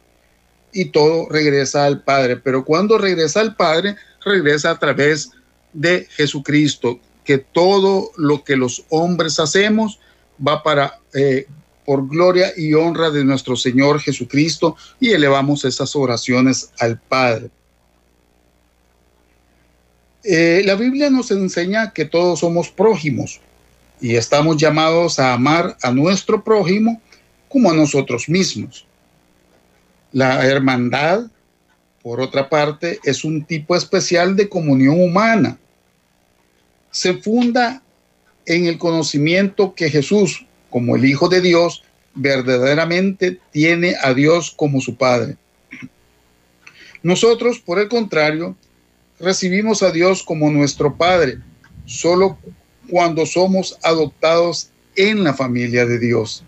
Y 0.73 0.85
todo 0.85 1.29
regresa 1.29 1.85
al 1.85 2.03
Padre. 2.03 2.35
Pero 2.35 2.65
cuando 2.65 2.97
regresa 2.97 3.39
al 3.39 3.55
Padre, 3.55 3.95
regresa 4.25 4.71
a 4.71 4.79
través 4.79 5.31
de 5.71 6.07
Jesucristo. 6.11 6.99
Que 7.27 7.37
todo 7.37 8.11
lo 8.17 8.43
que 8.43 8.55
los 8.55 8.85
hombres 8.89 9.39
hacemos 9.39 9.99
va 10.45 10.63
para, 10.63 10.99
eh, 11.13 11.45
por 11.85 12.07
gloria 12.07 12.53
y 12.57 12.73
honra 12.73 13.11
de 13.11 13.23
nuestro 13.25 13.55
Señor 13.55 13.99
Jesucristo. 13.99 14.77
Y 14.99 15.11
elevamos 15.11 15.65
esas 15.65 15.95
oraciones 15.95 16.71
al 16.79 16.99
Padre. 16.99 17.51
Eh, 20.23 20.61
la 20.65 20.75
Biblia 20.75 21.09
nos 21.09 21.31
enseña 21.31 21.93
que 21.93 22.05
todos 22.05 22.39
somos 22.39 22.69
prójimos 22.69 23.39
y 24.01 24.15
estamos 24.15 24.57
llamados 24.57 25.19
a 25.19 25.33
amar 25.33 25.77
a 25.81 25.91
nuestro 25.91 26.43
prójimo 26.43 27.01
como 27.49 27.71
a 27.71 27.73
nosotros 27.73 28.27
mismos. 28.27 28.85
La 30.11 30.45
hermandad, 30.45 31.27
por 32.01 32.21
otra 32.21 32.49
parte, 32.49 32.99
es 33.03 33.23
un 33.23 33.45
tipo 33.45 33.75
especial 33.75 34.35
de 34.35 34.49
comunión 34.49 35.01
humana. 35.01 35.57
Se 36.91 37.13
funda 37.15 37.81
en 38.45 38.65
el 38.65 38.77
conocimiento 38.77 39.75
que 39.75 39.89
Jesús, 39.89 40.45
como 40.69 40.95
el 40.95 41.05
Hijo 41.05 41.29
de 41.29 41.41
Dios, 41.41 41.83
verdaderamente 42.15 43.39
tiene 43.51 43.95
a 44.01 44.13
Dios 44.13 44.53
como 44.55 44.81
su 44.81 44.95
Padre. 44.95 45.37
Nosotros, 47.03 47.59
por 47.59 47.79
el 47.79 47.89
contrario, 47.89 48.55
recibimos 49.19 49.83
a 49.83 49.91
Dios 49.91 50.23
como 50.23 50.49
nuestro 50.49 50.95
Padre 50.95 51.39
solo 51.85 52.37
cuando 52.89 53.25
somos 53.25 53.77
adoptados 53.83 54.69
en 54.95 55.23
la 55.23 55.33
familia 55.33 55.85
de 55.85 55.99
Dios. 55.99 56.43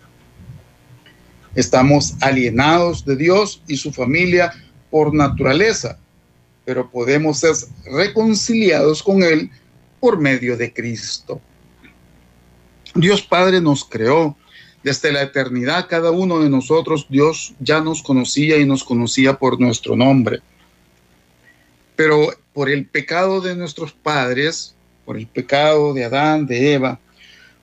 Estamos 1.54 2.14
alienados 2.20 3.04
de 3.04 3.16
Dios 3.16 3.62
y 3.66 3.76
su 3.76 3.92
familia 3.92 4.52
por 4.90 5.14
naturaleza, 5.14 5.98
pero 6.64 6.90
podemos 6.90 7.38
ser 7.38 7.54
reconciliados 7.84 9.02
con 9.02 9.22
Él 9.22 9.50
por 10.00 10.18
medio 10.18 10.56
de 10.56 10.72
Cristo. 10.72 11.40
Dios 12.94 13.22
Padre 13.22 13.60
nos 13.60 13.84
creó. 13.84 14.36
Desde 14.82 15.12
la 15.12 15.20
eternidad 15.20 15.88
cada 15.90 16.10
uno 16.10 16.40
de 16.40 16.48
nosotros, 16.48 17.06
Dios 17.10 17.52
ya 17.60 17.82
nos 17.82 18.02
conocía 18.02 18.56
y 18.56 18.64
nos 18.64 18.82
conocía 18.82 19.38
por 19.38 19.60
nuestro 19.60 19.94
nombre. 19.94 20.40
Pero 21.96 22.30
por 22.54 22.70
el 22.70 22.86
pecado 22.86 23.42
de 23.42 23.54
nuestros 23.54 23.92
padres, 23.92 24.74
por 25.04 25.18
el 25.18 25.26
pecado 25.26 25.92
de 25.92 26.04
Adán, 26.04 26.46
de 26.46 26.72
Eva, 26.72 26.98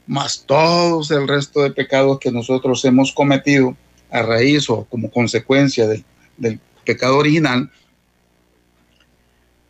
más 0.05 0.43
todos 0.45 1.09
el 1.09 1.27
resto 1.27 1.63
de 1.63 1.71
pecados 1.71 2.19
que 2.19 2.31
nosotros 2.31 2.85
hemos 2.85 3.11
cometido, 3.11 3.75
a 4.09 4.21
raíz 4.21 4.69
o 4.69 4.85
como 4.85 5.11
consecuencia 5.11 5.87
del, 5.87 6.05
del 6.37 6.59
pecado 6.85 7.17
original, 7.17 7.69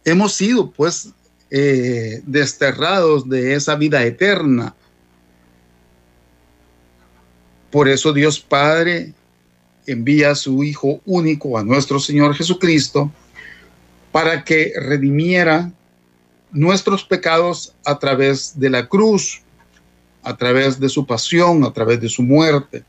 hemos 0.06 0.34
sido 0.34 0.70
pues 0.70 1.14
eh, 1.50 2.22
desterrados 2.26 3.28
de 3.30 3.56
esa 3.56 3.76
vida 3.76 4.04
eterna. 4.04 4.76
Por 7.72 7.88
eso 7.88 8.14
Dios 8.14 8.40
Padre 8.40 9.14
envía 9.86 10.32
a 10.32 10.36
su 10.36 10.64
Hijo 10.64 11.02
único, 11.06 11.58
a 11.58 11.64
nuestro 11.64 12.00
Señor 12.00 12.36
Jesucristo, 12.36 13.12
para 14.12 14.44
que 14.44 14.74
redimiera 14.76 15.72
nuestros 16.52 17.04
pecados 17.04 17.74
a 17.86 18.00
través 18.00 18.60
de 18.60 18.70
la 18.70 18.88
cruz, 18.88 19.42
a 20.24 20.36
través 20.36 20.80
de 20.80 20.90
su 20.90 21.06
pasión, 21.06 21.64
a 21.64 21.72
través 21.72 22.02
de 22.02 22.10
su 22.10 22.24
muerte. 22.24 22.84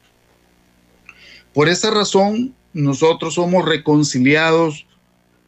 Por 1.52 1.68
esa 1.68 1.90
razón, 1.90 2.54
nosotros 2.72 3.34
somos 3.34 3.64
reconciliados 3.64 4.86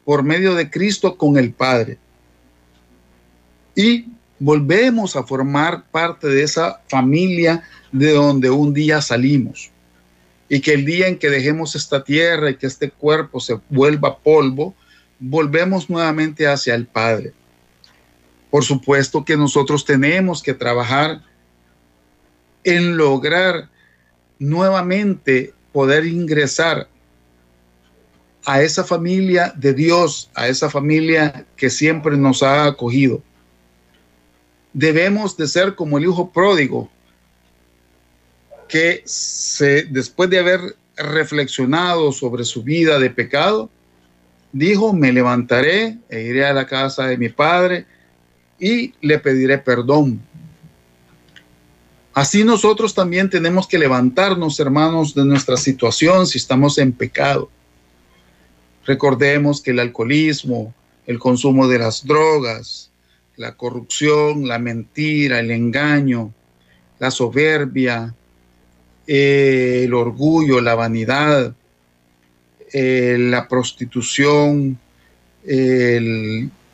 por 0.03 0.23
medio 0.23 0.55
de 0.55 0.69
Cristo 0.69 1.17
con 1.17 1.37
el 1.37 1.53
Padre. 1.53 1.97
Y 3.75 4.05
volvemos 4.39 5.15
a 5.15 5.23
formar 5.23 5.83
parte 5.91 6.27
de 6.27 6.43
esa 6.43 6.81
familia 6.87 7.63
de 7.91 8.11
donde 8.11 8.49
un 8.49 8.73
día 8.73 9.01
salimos. 9.01 9.71
Y 10.49 10.59
que 10.59 10.73
el 10.73 10.85
día 10.85 11.07
en 11.07 11.17
que 11.17 11.29
dejemos 11.29 11.75
esta 11.75 12.03
tierra 12.03 12.49
y 12.49 12.55
que 12.55 12.67
este 12.67 12.89
cuerpo 12.89 13.39
se 13.39 13.59
vuelva 13.69 14.17
polvo, 14.17 14.75
volvemos 15.19 15.89
nuevamente 15.89 16.47
hacia 16.47 16.75
el 16.75 16.87
Padre. 16.87 17.33
Por 18.49 18.63
supuesto 18.63 19.23
que 19.23 19.37
nosotros 19.37 19.85
tenemos 19.85 20.43
que 20.43 20.53
trabajar 20.53 21.21
en 22.63 22.97
lograr 22.97 23.69
nuevamente 24.39 25.53
poder 25.71 26.05
ingresar 26.05 26.87
a 28.45 28.61
esa 28.61 28.83
familia 28.83 29.53
de 29.55 29.73
Dios, 29.73 30.29
a 30.33 30.47
esa 30.47 30.69
familia 30.69 31.45
que 31.55 31.69
siempre 31.69 32.17
nos 32.17 32.43
ha 32.43 32.65
acogido. 32.65 33.21
Debemos 34.73 35.35
de 35.37 35.47
ser 35.47 35.75
como 35.75 35.97
el 35.97 36.05
hijo 36.05 36.31
pródigo, 36.31 36.89
que 38.67 39.03
se, 39.05 39.83
después 39.83 40.29
de 40.29 40.39
haber 40.39 40.75
reflexionado 40.95 42.11
sobre 42.11 42.45
su 42.45 42.63
vida 42.63 42.99
de 42.99 43.09
pecado, 43.09 43.69
dijo, 44.53 44.93
me 44.93 45.11
levantaré 45.11 45.97
e 46.09 46.21
iré 46.21 46.45
a 46.45 46.53
la 46.53 46.65
casa 46.65 47.05
de 47.05 47.17
mi 47.17 47.29
padre 47.29 47.85
y 48.59 48.93
le 49.01 49.19
pediré 49.19 49.57
perdón. 49.57 50.21
Así 52.13 52.43
nosotros 52.43 52.93
también 52.93 53.29
tenemos 53.29 53.67
que 53.67 53.79
levantarnos, 53.79 54.59
hermanos, 54.59 55.15
de 55.15 55.25
nuestra 55.25 55.55
situación 55.55 56.27
si 56.27 56.37
estamos 56.37 56.77
en 56.77 56.91
pecado. 56.91 57.49
Recordemos 58.85 59.61
que 59.61 59.71
el 59.71 59.79
alcoholismo, 59.79 60.73
el 61.07 61.19
consumo 61.19 61.67
de 61.67 61.79
las 61.79 62.05
drogas, 62.05 62.90
la 63.41 63.57
corrupción, 63.57 64.47
la 64.47 64.59
mentira, 64.59 65.39
el 65.39 65.49
engaño, 65.49 66.31
la 66.99 67.09
soberbia, 67.09 68.13
eh, 69.07 69.81
el 69.85 69.93
orgullo, 69.95 70.61
la 70.61 70.75
vanidad, 70.75 71.55
eh, 72.71 73.17
la 73.19 73.47
prostitución, 73.47 74.79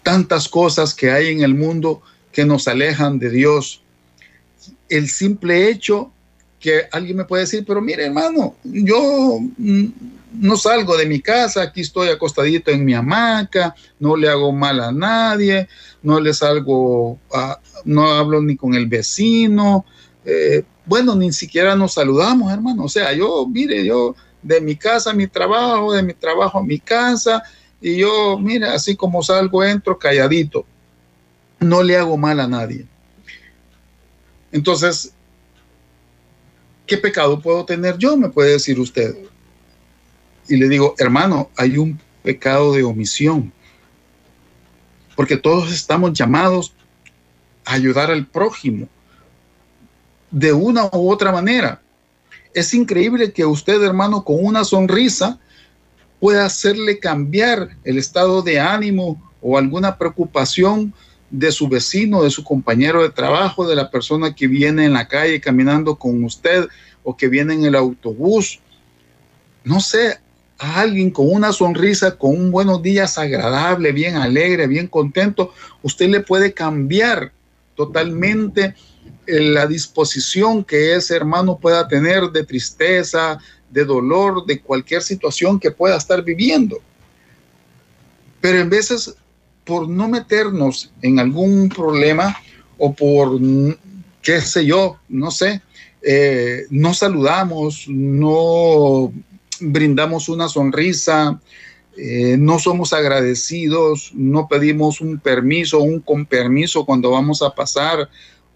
tantas 0.03 0.50
cosas 0.50 0.93
que 0.93 1.09
hay 1.09 1.29
en 1.29 1.41
el 1.41 1.55
mundo 1.55 2.01
que 2.33 2.43
nos 2.43 2.67
alejan 2.67 3.17
de 3.17 3.29
Dios. 3.29 3.81
El 4.89 5.07
simple 5.07 5.69
hecho 5.69 6.12
que 6.59 6.83
alguien 6.91 7.17
me 7.17 7.25
puede 7.25 7.43
decir, 7.43 7.63
pero 7.65 7.81
mire 7.81 8.05
hermano, 8.05 8.55
yo 8.63 9.39
mm, 9.57 9.85
no 10.39 10.57
salgo 10.57 10.97
de 10.97 11.05
mi 11.05 11.21
casa, 11.21 11.61
aquí 11.61 11.81
estoy 11.81 12.09
acostadito 12.09 12.71
en 12.71 12.84
mi 12.84 12.93
hamaca, 12.93 13.75
no 13.99 14.15
le 14.15 14.29
hago 14.29 14.51
mal 14.51 14.79
a 14.79 14.91
nadie, 14.91 15.67
no 16.01 16.19
le 16.19 16.34
salgo, 16.34 17.19
no 17.86 18.12
hablo 18.12 18.41
ni 18.41 18.55
con 18.55 18.73
el 18.73 18.88
vecino, 18.88 19.86
eh, 20.25 20.63
bueno, 20.86 21.15
ni 21.15 21.32
siquiera 21.32 21.75
nos 21.75 21.93
saludamos, 21.93 22.51
hermano. 22.51 22.86
O 22.86 22.89
sea, 22.89 23.13
yo, 23.13 23.45
mire, 23.47 23.86
yo 23.86 24.15
de 24.41 24.62
mi 24.62 24.75
casa 24.75 25.12
a 25.12 25.13
mi 25.13 25.27
trabajo, 25.27 25.93
de 25.93 26.03
mi 26.03 26.13
trabajo 26.13 26.60
a 26.60 26.63
mi 26.63 26.79
casa, 26.79 27.43
y 27.82 27.97
yo, 27.97 28.38
mire, 28.39 28.67
así 28.67 28.95
como 28.95 29.21
salgo, 29.21 29.63
entro 29.63 29.99
calladito. 29.99 30.65
No 31.60 31.84
le 31.84 31.97
hago 31.97 32.17
mal 32.17 32.39
a 32.39 32.47
nadie. 32.47 32.86
Entonces, 34.51 35.13
¿qué 36.88 36.97
pecado 36.97 37.39
puedo 37.39 37.65
tener 37.65 37.97
yo? 37.97 38.17
Me 38.17 38.30
puede 38.30 38.54
decir 38.54 38.80
usted. 38.80 39.15
Y 40.47 40.56
le 40.56 40.69
digo, 40.69 40.95
hermano, 40.97 41.52
hay 41.58 41.78
un 41.78 42.00
pecado 42.23 42.73
de 42.73 42.84
omisión. 42.84 43.52
Porque 45.15 45.36
todos 45.36 45.71
estamos 45.71 46.13
llamados 46.13 46.73
a 47.65 47.73
ayudar 47.73 48.10
al 48.10 48.26
prójimo 48.26 48.88
de 50.32 50.54
una 50.54 50.86
u 50.93 51.12
otra 51.12 51.32
manera. 51.32 51.82
Es 52.54 52.73
increíble 52.73 53.32
que 53.34 53.45
usted, 53.45 53.82
hermano, 53.84 54.23
con 54.23 54.43
una 54.43 54.63
sonrisa 54.63 55.39
pueda 56.19 56.45
hacerle 56.45 57.00
cambiar 57.00 57.78
el 57.84 57.97
estado 57.97 58.41
de 58.41 58.60
ánimo 58.60 59.21
o 59.41 59.58
alguna 59.58 59.97
preocupación 59.97 60.93
de 61.29 61.51
su 61.51 61.67
vecino, 61.67 62.23
de 62.23 62.29
su 62.29 62.43
compañero 62.43 63.01
de 63.01 63.09
trabajo, 63.09 63.67
de 63.67 63.75
la 63.75 63.91
persona 63.91 64.33
que 64.33 64.47
viene 64.47 64.85
en 64.85 64.93
la 64.93 65.07
calle 65.07 65.41
caminando 65.41 65.95
con 65.95 66.23
usted 66.23 66.67
o 67.03 67.15
que 67.17 67.27
viene 67.27 67.53
en 67.53 67.65
el 67.65 67.75
autobús. 67.75 68.59
No 69.63 69.79
sé, 69.79 70.19
a 70.57 70.81
alguien 70.81 71.11
con 71.11 71.31
una 71.31 71.51
sonrisa, 71.51 72.17
con 72.17 72.31
un 72.31 72.51
buenos 72.51 72.81
días 72.81 73.17
agradable, 73.17 73.91
bien 73.91 74.15
alegre, 74.15 74.67
bien 74.67 74.87
contento, 74.87 75.53
usted 75.83 76.09
le 76.09 76.21
puede 76.21 76.53
cambiar 76.53 77.31
totalmente 77.75 78.75
la 79.27 79.67
disposición 79.67 80.63
que 80.63 80.95
ese 80.95 81.15
hermano 81.15 81.57
pueda 81.57 81.87
tener 81.87 82.23
de 82.31 82.45
tristeza, 82.45 83.37
de 83.69 83.85
dolor, 83.85 84.45
de 84.45 84.61
cualquier 84.61 85.03
situación 85.03 85.59
que 85.59 85.71
pueda 85.71 85.97
estar 85.97 86.23
viviendo. 86.23 86.77
Pero 88.39 88.59
en 88.59 88.69
veces, 88.69 89.15
por 89.67 89.89
no 89.89 90.08
meternos 90.08 90.91
en 91.01 91.19
algún 91.19 91.67
problema 91.67 92.36
o 92.77 92.93
por, 92.93 93.38
qué 94.21 94.39
sé 94.41 94.65
yo, 94.65 94.97
no 95.10 95.30
sé, 95.30 95.62
eh, 96.01 96.65
no 96.69 96.93
saludamos, 96.93 97.86
no 97.89 99.12
brindamos 99.60 100.30
una 100.30 100.47
sonrisa, 100.47 101.39
eh, 101.97 102.38
no 102.39 102.60
somos 102.60 102.93
agradecidos, 102.93 104.12
no 104.13 104.47
pedimos 104.47 105.01
un 105.01 105.19
permiso, 105.19 105.80
un 105.80 105.99
con 105.99 106.25
permiso 106.25 106.86
cuando 106.86 107.12
vamos 107.12 107.41
a 107.41 107.53
pasar 107.53 108.10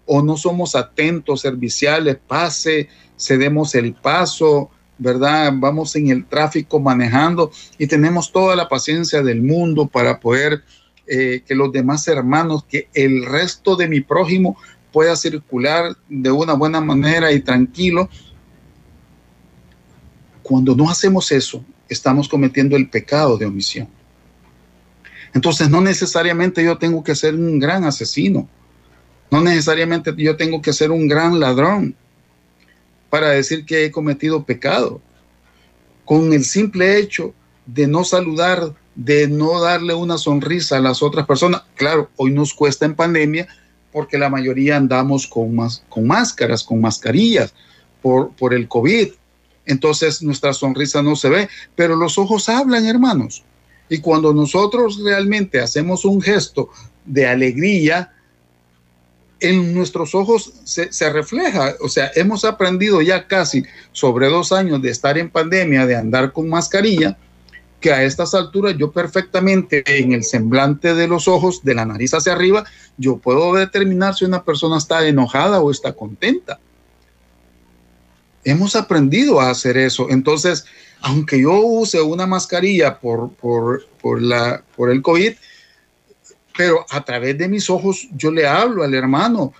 o 0.06 0.22
no 0.22 0.36
somos 0.36 0.74
atentos, 0.74 1.42
serviciales, 1.42 2.16
pase, 2.26 2.88
cedemos 3.18 3.74
el 3.74 3.92
paso, 3.94 4.70
¿verdad? 4.96 5.52
Vamos 5.56 5.94
en 5.96 6.08
el 6.08 6.24
tráfico 6.24 6.80
manejando 6.80 7.50
y 7.78 7.86
tenemos 7.86 8.32
toda 8.32 8.56
la 8.56 8.68
paciencia 8.68 9.22
del 9.22 9.42
mundo 9.42 9.86
para 9.86 10.20
poder 10.20 10.62
eh, 11.06 11.42
que 11.46 11.54
los 11.54 11.72
demás 11.72 12.06
hermanos, 12.08 12.64
que 12.64 12.88
el 12.94 13.24
resto 13.24 13.76
de 13.76 13.88
mi 13.88 14.00
prójimo 14.00 14.56
pueda 14.92 15.16
circular 15.16 15.96
de 16.08 16.30
una 16.30 16.54
buena 16.54 16.80
manera 16.80 17.32
y 17.32 17.40
tranquilo. 17.40 18.08
Cuando 20.42 20.74
no 20.74 20.90
hacemos 20.90 21.32
eso, 21.32 21.64
estamos 21.88 22.28
cometiendo 22.28 22.76
el 22.76 22.90
pecado 22.90 23.38
de 23.38 23.46
omisión. 23.46 23.88
Entonces, 25.34 25.70
no 25.70 25.80
necesariamente 25.80 26.62
yo 26.62 26.76
tengo 26.76 27.02
que 27.02 27.14
ser 27.14 27.34
un 27.34 27.58
gran 27.58 27.84
asesino 27.84 28.48
no 29.32 29.40
necesariamente 29.40 30.12
yo 30.18 30.36
tengo 30.36 30.60
que 30.60 30.74
ser 30.74 30.90
un 30.90 31.08
gran 31.08 31.40
ladrón 31.40 31.96
para 33.08 33.30
decir 33.30 33.64
que 33.64 33.86
he 33.86 33.90
cometido 33.90 34.44
pecado. 34.44 35.00
Con 36.04 36.34
el 36.34 36.44
simple 36.44 36.98
hecho 36.98 37.32
de 37.64 37.86
no 37.86 38.04
saludar, 38.04 38.74
de 38.94 39.28
no 39.28 39.60
darle 39.60 39.94
una 39.94 40.18
sonrisa 40.18 40.76
a 40.76 40.80
las 40.80 41.02
otras 41.02 41.26
personas, 41.26 41.62
claro, 41.74 42.10
hoy 42.16 42.30
nos 42.30 42.52
cuesta 42.52 42.84
en 42.84 42.94
pandemia 42.94 43.48
porque 43.90 44.18
la 44.18 44.30
mayoría 44.30 44.76
andamos 44.76 45.26
con, 45.26 45.56
con 45.88 46.06
máscaras, 46.06 46.62
con 46.62 46.80
mascarillas 46.80 47.54
por, 48.00 48.30
por 48.32 48.54
el 48.54 48.68
COVID. 48.68 49.08
Entonces 49.66 50.22
nuestra 50.22 50.52
sonrisa 50.52 51.02
no 51.02 51.14
se 51.14 51.28
ve, 51.28 51.48
pero 51.76 51.96
los 51.96 52.18
ojos 52.18 52.48
hablan, 52.48 52.86
hermanos. 52.86 53.44
Y 53.88 53.98
cuando 53.98 54.32
nosotros 54.32 55.00
realmente 55.02 55.60
hacemos 55.60 56.04
un 56.04 56.20
gesto 56.20 56.70
de 57.04 57.26
alegría, 57.26 58.12
en 59.42 59.74
nuestros 59.74 60.14
ojos 60.14 60.52
se, 60.64 61.10
refleja. 61.10 61.74
O 61.80 61.88
sea, 61.88 62.10
hemos 62.14 62.44
aprendido 62.44 63.02
ya 63.02 63.26
casi 63.26 63.64
sobre 63.90 64.28
dos 64.28 64.52
años 64.52 64.80
de 64.80 64.90
estar 64.90 65.18
en 65.18 65.30
pandemia, 65.30 65.84
de 65.84 65.96
andar 65.96 66.32
con 66.32 66.48
mascarilla, 66.48 67.18
que 67.82 67.92
a 67.92 68.02
estas 68.04 68.34
alturas 68.34 68.74
yo 68.78 68.90
perfectamente 68.92 69.82
en 69.86 70.12
el 70.12 70.24
semblante 70.24 70.94
de 70.94 71.06
los 71.06 71.28
ojos, 71.28 71.62
de 71.62 71.74
la 71.74 71.84
nariz 71.84 72.14
hacia 72.14 72.32
arriba, 72.32 72.64
yo 72.96 73.18
puedo 73.18 73.52
determinar 73.52 74.14
si 74.14 74.24
una 74.24 74.42
persona 74.42 74.78
está 74.78 75.06
enojada 75.06 75.60
o 75.60 75.70
está 75.70 75.92
contenta. 75.92 76.58
hemos 78.44 78.74
aprendido 78.74 79.40
a 79.40 79.50
hacer 79.50 79.76
eso. 79.76 80.08
Entonces, 80.08 80.64
aunque 81.02 81.40
yo 81.42 81.60
use 81.60 82.00
una 82.00 82.26
mascarilla 82.26 82.98
por, 82.98 83.30
por, 83.34 83.86
por, 84.00 84.22
la, 84.22 84.64
por 84.74 84.90
el 84.90 85.02
COVID, 85.02 85.34
pero 86.56 86.86
a 86.90 87.04
través 87.04 87.36
de 87.38 87.48
mis 87.48 87.68
ojos 87.68 88.08
yo 88.12 88.30
le 88.30 88.46
hablo 88.46 88.82
al 88.82 88.94
hermano 88.94 89.52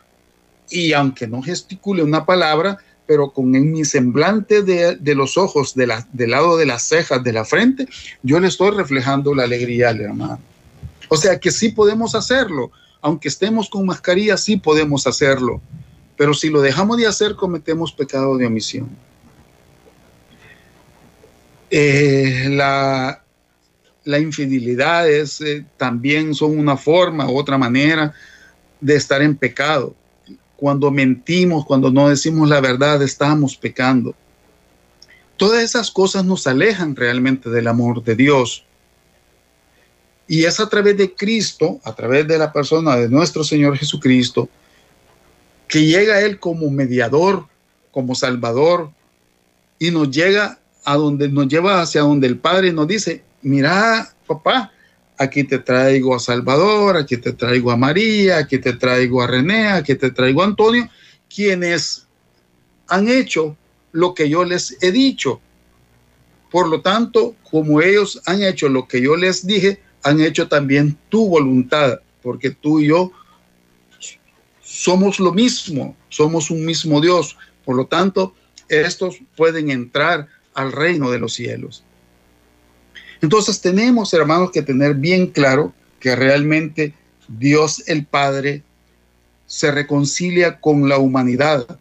y 0.71 0.93
aunque 0.95 1.27
no 1.27 1.43
gesticule 1.43 2.03
una 2.03 2.25
palabra, 2.25 2.79
pero 3.07 3.31
con 3.31 3.51
mi 3.51 3.85
semblante 3.85 4.63
de, 4.63 5.15
los 5.15 5.37
ojos, 5.37 5.75
del 5.75 6.31
lado 6.31 6.57
de 6.57 6.67
las 6.67 6.83
cejas, 6.85 7.23
de 7.23 7.33
la 7.33 7.45
frente, 7.45 7.87
yo 8.23 8.41
le 8.41 8.49
estoy 8.49 8.71
reflejando 8.71 9.35
la 9.35 9.45
alegría 9.45 9.91
al 9.91 10.01
hermano. 10.01 10.41
O 11.09 11.17
sea 11.17 11.39
que 11.39 11.51
sí 11.51 11.71
podemos 11.71 12.15
hacerlo, 12.15 12.71
aunque 13.01 13.29
estemos 13.29 13.69
con 13.69 13.85
mascarilla, 13.85 14.37
sí 14.37 14.57
podemos 14.57 15.07
hacerlo. 15.07 15.61
Pero 16.17 16.35
si 16.35 16.49
lo 16.49 16.61
dejamos 16.61 16.97
de 16.97 17.07
hacer, 17.07 17.35
cometemos 17.35 17.93
pecado 17.93 18.37
de 18.37 18.47
omisión. 18.47 18.89
Eh, 21.71 22.49
la, 22.51 23.23
la, 24.05 24.19
infidelidad 24.19 25.09
es, 25.11 25.41
eh, 25.41 25.65
también 25.77 26.35
son 26.35 26.59
una 26.59 26.77
forma, 26.77 27.29
otra 27.29 27.57
manera 27.57 28.15
de 28.81 28.95
estar 28.95 29.23
en 29.23 29.37
pecado. 29.37 29.95
Cuando 30.63 30.93
mentimos, 30.93 31.67
cuando 31.67 31.91
no 31.91 32.09
decimos 32.09 32.49
la 32.49 32.61
verdad, 32.61 33.03
estamos 33.03 33.57
pecando. 33.57 34.15
Todas 35.37 35.61
esas 35.61 35.91
cosas 35.91 36.25
nos 36.25 36.47
alejan 36.47 36.95
realmente 36.95 37.51
del 37.51 37.67
amor 37.67 38.05
de 38.05 38.15
Dios. 38.15 38.65
Y 40.29 40.45
es 40.45 40.61
a 40.61 40.69
través 40.69 40.97
de 40.97 41.17
Cristo, 41.17 41.81
a 41.83 41.93
través 41.97 42.29
de 42.29 42.39
la 42.39 42.53
persona 42.53 42.95
de 42.95 43.09
nuestro 43.09 43.43
Señor 43.43 43.77
Jesucristo, 43.77 44.49
que 45.67 45.85
llega 45.85 46.21
Él 46.21 46.39
como 46.39 46.71
mediador, 46.71 47.49
como 47.91 48.15
salvador, 48.15 48.93
y 49.81 49.91
nos 49.91 50.13
llega 50.13 50.61
a 50.85 50.95
donde 50.95 51.29
nos 51.29 51.49
lleva 51.49 51.81
hacia 51.81 52.03
donde 52.03 52.29
el 52.29 52.39
Padre 52.39 52.73
nos 52.73 52.87
dice, 52.87 53.25
mira, 53.43 54.15
papá, 54.29 54.71
aquí 55.19 55.45
te 55.45 55.59
traigo 55.59 56.15
a 56.15 56.19
Salvador, 56.19 56.97
aquí 56.97 57.17
te 57.17 57.33
traigo 57.33 57.71
a 57.71 57.77
María, 57.77 58.39
aquí 58.39 58.59
te 58.59 58.73
traigo 58.73 59.23
a 59.23 59.27
René, 59.27 59.69
aquí 59.69 59.95
te 59.95 60.11
traigo 60.11 60.43
a 60.43 60.47
Antonio, 60.47 60.89
quienes 61.35 62.07
han 62.89 63.09
hecho 63.09 63.57
lo 63.93 64.15
que 64.15 64.29
yo 64.29 64.45
les 64.45 64.77
he 64.83 64.91
dicho. 64.91 65.41
Por 66.51 66.69
lo 66.69 66.83
tanto, 66.83 67.35
como 67.51 67.81
ellos 67.81 68.21
han 68.27 68.43
hecho 68.43 68.69
lo 68.69 68.87
que 68.87 69.01
yo 69.01 69.17
les 69.17 69.47
dije, 69.47 69.81
han 70.03 70.21
hecho 70.21 70.49
también 70.49 70.99
tu 71.09 71.29
voluntad, 71.29 72.01
porque 72.23 72.51
tú 72.51 72.81
y 72.81 72.89
yo 72.89 73.13
somos 74.63 75.21
lo 75.21 75.33
mismo, 75.33 75.97
somos 76.09 76.51
un 76.51 76.65
mismo 76.65 77.01
Dios. 77.01 77.37
Por 77.65 77.77
lo 77.77 77.87
tanto, 77.87 78.35
estos 78.69 79.19
pueden 79.37 79.71
entrar 79.71 80.29
al 80.55 80.73
reino 80.73 81.11
de 81.11 81.19
los 81.19 81.35
cielos. 81.35 81.85
Entonces 83.23 83.61
tenemos, 83.61 84.13
hermanos, 84.13 84.51
que 84.51 84.63
tener 84.63 84.95
bien 84.95 85.29
claro 85.29 85.73
que 86.01 86.17
realmente 86.17 86.93
Dios 87.29 87.85
el 87.87 88.05
Padre 88.05 88.63
se 89.47 89.71
reconcilia 89.71 90.61
con 90.61 90.89
la 90.89 90.99
humanidad 90.99 91.79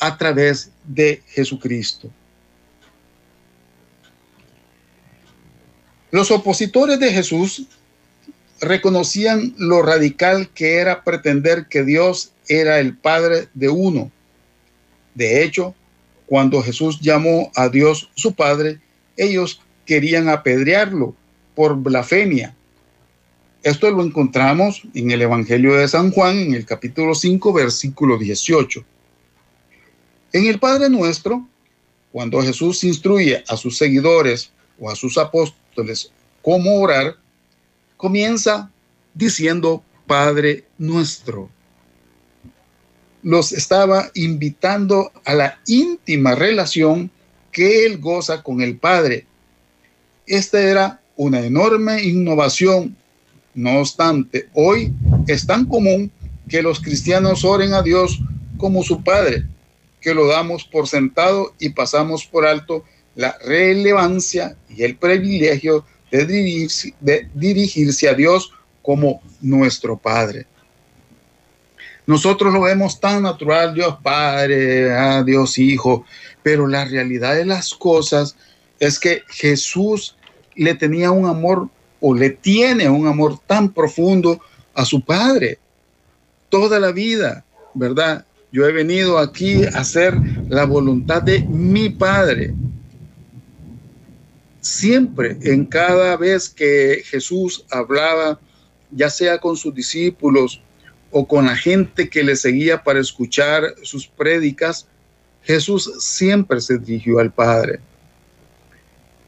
a 0.00 0.18
través 0.18 0.72
de 0.84 1.22
Jesucristo. 1.28 2.10
Los 6.10 6.30
opositores 6.32 6.98
de 6.98 7.12
Jesús 7.12 7.68
reconocían 8.60 9.54
lo 9.58 9.80
radical 9.80 10.48
que 10.48 10.74
era 10.74 11.04
pretender 11.04 11.66
que 11.68 11.84
Dios 11.84 12.32
era 12.48 12.80
el 12.80 12.96
Padre 12.96 13.48
de 13.54 13.68
uno. 13.68 14.10
De 15.14 15.44
hecho, 15.44 15.74
cuando 16.26 16.62
Jesús 16.62 17.00
llamó 17.00 17.52
a 17.54 17.68
Dios 17.68 18.10
su 18.14 18.34
Padre, 18.34 18.80
ellos 19.16 19.60
querían 19.86 20.28
apedrearlo 20.28 21.14
por 21.54 21.76
blasfemia. 21.76 22.54
Esto 23.62 23.90
lo 23.90 24.02
encontramos 24.02 24.82
en 24.94 25.10
el 25.10 25.22
Evangelio 25.22 25.74
de 25.74 25.86
San 25.86 26.10
Juan, 26.10 26.36
en 26.36 26.54
el 26.54 26.66
capítulo 26.66 27.14
5, 27.14 27.52
versículo 27.52 28.18
18. 28.18 28.84
En 30.32 30.46
el 30.46 30.58
Padre 30.58 30.88
Nuestro, 30.88 31.46
cuando 32.10 32.42
Jesús 32.42 32.82
instruye 32.84 33.44
a 33.48 33.56
sus 33.56 33.78
seguidores 33.78 34.50
o 34.80 34.90
a 34.90 34.96
sus 34.96 35.16
apóstoles 35.16 36.10
cómo 36.42 36.80
orar, 36.80 37.16
comienza 37.96 38.70
diciendo 39.14 39.82
Padre 40.06 40.64
nuestro. 40.78 41.48
Los 43.22 43.52
estaba 43.52 44.10
invitando 44.14 45.12
a 45.24 45.34
la 45.34 45.60
íntima 45.66 46.34
relación 46.34 47.10
que 47.52 47.86
él 47.86 47.98
goza 47.98 48.42
con 48.42 48.60
el 48.60 48.76
Padre. 48.76 49.26
Esta 50.26 50.60
era 50.60 51.00
una 51.16 51.40
enorme 51.40 52.02
innovación. 52.02 52.96
No 53.54 53.80
obstante, 53.80 54.48
hoy 54.54 54.92
es 55.26 55.46
tan 55.46 55.66
común 55.66 56.10
que 56.48 56.62
los 56.62 56.80
cristianos 56.80 57.44
oren 57.44 57.74
a 57.74 57.82
Dios 57.82 58.20
como 58.56 58.82
su 58.82 59.02
Padre, 59.02 59.44
que 60.00 60.14
lo 60.14 60.26
damos 60.26 60.64
por 60.64 60.88
sentado 60.88 61.54
y 61.58 61.70
pasamos 61.70 62.24
por 62.24 62.46
alto 62.46 62.84
la 63.14 63.36
relevancia 63.44 64.56
y 64.68 64.84
el 64.84 64.96
privilegio 64.96 65.84
de 66.10 66.26
dirigirse, 66.26 66.94
de 67.00 67.28
dirigirse 67.34 68.08
a 68.08 68.14
Dios 68.14 68.52
como 68.82 69.22
nuestro 69.40 69.96
Padre. 69.96 70.46
Nosotros 72.06 72.52
lo 72.52 72.62
vemos 72.62 73.00
tan 73.00 73.22
natural, 73.22 73.74
Dios 73.74 73.96
Padre, 74.02 74.92
ah, 74.92 75.22
Dios 75.24 75.58
Hijo, 75.58 76.04
pero 76.42 76.66
la 76.66 76.84
realidad 76.84 77.36
de 77.36 77.44
las 77.44 77.74
cosas 77.74 78.36
es 78.82 78.98
que 78.98 79.22
Jesús 79.28 80.16
le 80.56 80.74
tenía 80.74 81.12
un 81.12 81.26
amor 81.26 81.68
o 82.00 82.16
le 82.16 82.30
tiene 82.30 82.88
un 82.88 83.06
amor 83.06 83.38
tan 83.46 83.72
profundo 83.72 84.40
a 84.74 84.84
su 84.84 85.04
Padre 85.04 85.60
toda 86.48 86.80
la 86.80 86.90
vida, 86.90 87.44
¿verdad? 87.74 88.26
Yo 88.50 88.66
he 88.66 88.72
venido 88.72 89.18
aquí 89.18 89.64
a 89.64 89.78
hacer 89.78 90.18
la 90.48 90.64
voluntad 90.64 91.22
de 91.22 91.44
mi 91.44 91.90
Padre 91.90 92.54
siempre, 94.60 95.36
en 95.42 95.64
cada 95.64 96.16
vez 96.16 96.48
que 96.48 97.02
Jesús 97.04 97.64
hablaba, 97.70 98.40
ya 98.90 99.10
sea 99.10 99.38
con 99.38 99.56
sus 99.56 99.72
discípulos 99.72 100.60
o 101.12 101.28
con 101.28 101.46
la 101.46 101.54
gente 101.54 102.08
que 102.08 102.24
le 102.24 102.34
seguía 102.34 102.82
para 102.82 102.98
escuchar 102.98 103.76
sus 103.84 104.08
prédicas, 104.08 104.88
Jesús 105.44 105.88
siempre 106.00 106.60
se 106.60 106.78
dirigió 106.78 107.20
al 107.20 107.32
Padre. 107.32 107.78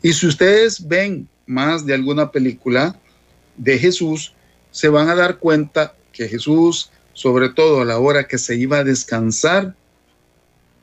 Y 0.04 0.12
si 0.12 0.26
ustedes 0.26 0.86
ven 0.86 1.26
más 1.46 1.86
de 1.86 1.94
alguna 1.94 2.30
película 2.30 2.94
de 3.56 3.78
Jesús, 3.78 4.34
se 4.70 4.90
van 4.90 5.08
a 5.08 5.14
dar 5.14 5.38
cuenta 5.38 5.94
que 6.12 6.28
Jesús, 6.28 6.90
sobre 7.14 7.48
todo 7.48 7.80
a 7.80 7.86
la 7.86 7.98
hora 7.98 8.28
que 8.28 8.36
se 8.36 8.54
iba 8.54 8.76
a 8.80 8.84
descansar, 8.84 9.74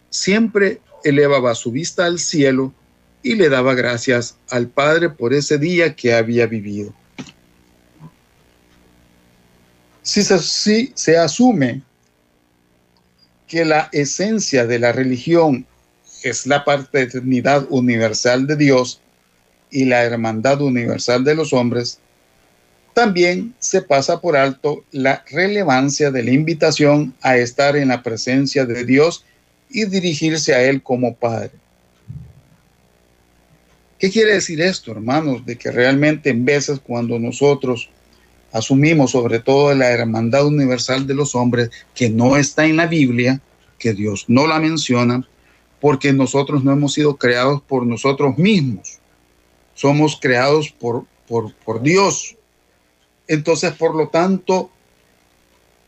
siempre 0.10 0.82
elevaba 1.04 1.54
su 1.54 1.72
vista 1.72 2.06
al 2.06 2.18
cielo 2.18 2.74
y 3.22 3.36
le 3.36 3.50
daba 3.50 3.76
gracias 3.76 4.38
al 4.50 4.70
Padre 4.70 5.10
por 5.12 5.36
ese 5.36 5.60
día 5.60 5.96
que 5.96 6.16
había 6.16 6.48
vivido. 6.48 6.92
Si 10.02 10.24
se, 10.24 11.18
asume 11.20 11.84
que 13.48 13.66
la 13.66 13.88
esencia 13.92 14.66
de 14.66 14.80
la 14.80 14.92
religión 14.92 15.68
es 16.24 16.48
la 16.48 16.66
paternidad 16.66 17.68
universal 17.70 18.48
de 18.48 18.56
Dios 18.56 19.00
y 19.72 19.86
la 19.86 20.04
hermandad 20.04 20.62
universal 20.62 21.24
de 21.24 21.36
los 21.36 21.54
hombres, 21.54 22.00
también 22.94 23.56
se 23.60 23.82
pasa 23.82 24.20
por 24.20 24.36
alto 24.36 24.84
la 24.92 25.24
relevancia 25.32 26.12
de 26.12 26.24
la 26.24 26.32
invitación 26.32 27.14
a 27.22 27.38
estar 27.38 27.78
en 27.78 27.88
la 27.88 28.04
presencia 28.04 28.66
de 28.66 28.86
Dios 28.86 29.24
y 29.70 29.86
dirigirse 29.86 30.54
a 30.54 30.62
Él 30.64 30.84
como 30.84 31.16
Padre. 31.16 31.52
¿Qué 33.98 34.10
quiere 34.10 34.34
decir 34.34 34.62
esto, 34.62 34.92
hermanos? 34.92 35.46
De 35.46 35.58
que 35.58 35.72
realmente 35.72 36.32
en 36.32 36.44
veces 36.44 36.80
cuando 36.80 37.20
nosotros 37.20 37.90
asumimos 38.52 39.12
sobre 39.12 39.40
todo 39.40 39.74
la 39.74 39.92
hermandad 39.92 40.46
universal 40.46 41.08
de 41.08 41.14
los 41.14 41.36
hombres, 41.36 41.70
que 41.96 42.10
no 42.10 42.36
está 42.36 42.66
en 42.66 42.78
la 42.78 42.88
Biblia, 42.88 43.40
que 43.80 43.94
Dios 43.94 44.26
no 44.28 44.48
la 44.48 44.60
menciona, 44.60 45.26
porque 45.80 46.14
nosotros 46.14 46.64
no 46.64 46.72
hemos 46.72 46.94
sido 46.94 47.16
creados 47.16 47.62
por 47.62 47.86
nosotros 47.86 48.38
mismos, 48.38 49.00
somos 49.82 50.16
creados 50.22 50.70
por, 50.70 51.06
por, 51.28 51.56
por 51.56 51.82
Dios. 51.82 52.36
Entonces, 53.28 53.74
por 53.74 53.96
lo 53.96 54.10
tanto, 54.10 54.70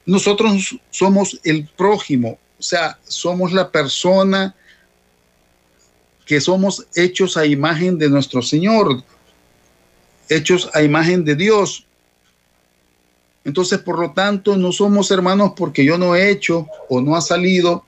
nosotros 0.08 0.80
somos 0.90 1.40
el 1.44 1.68
prójimo, 1.68 2.40
o 2.58 2.64
sea, 2.64 2.98
somos 3.04 3.54
la 3.54 3.70
persona 3.70 4.56
que 6.26 6.42
somos 6.42 6.88
hechos 6.96 7.38
a 7.38 7.46
imagen 7.46 8.00
de 8.00 8.10
nuestro 8.10 8.42
Señor, 8.42 9.04
hechos 10.28 10.72
a 10.74 10.82
imagen 10.82 11.24
de 11.24 11.36
Dios. 11.36 11.86
Entonces, 13.44 13.78
por 13.78 14.00
lo 14.00 14.14
tanto, 14.14 14.58
no 14.58 14.72
somos 14.72 15.12
hermanos 15.12 15.52
porque 15.56 15.86
yo 15.86 16.00
no 16.00 16.16
he 16.16 16.32
hecho 16.32 16.66
o 16.90 17.00
no 17.00 17.16
ha 17.16 17.22
salido 17.22 17.86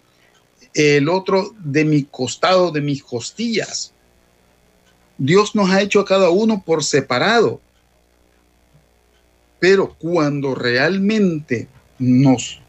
el 0.75 1.09
otro 1.09 1.55
de 1.57 1.83
mi 1.83 2.03
costado, 2.03 2.69
de 2.69 2.81
mis 2.81 3.01
costillas. 3.01 3.94
Dios 5.17 5.55
nos 5.55 5.69
ha 5.69 5.81
hecho 5.81 5.99
a 5.99 6.05
cada 6.05 6.29
uno 6.29 6.61
por 6.65 6.83
separado. 6.83 7.61
Pero 9.59 9.95
cuando 9.97 10.53
realmente 10.53 11.67
nos, 11.97 12.61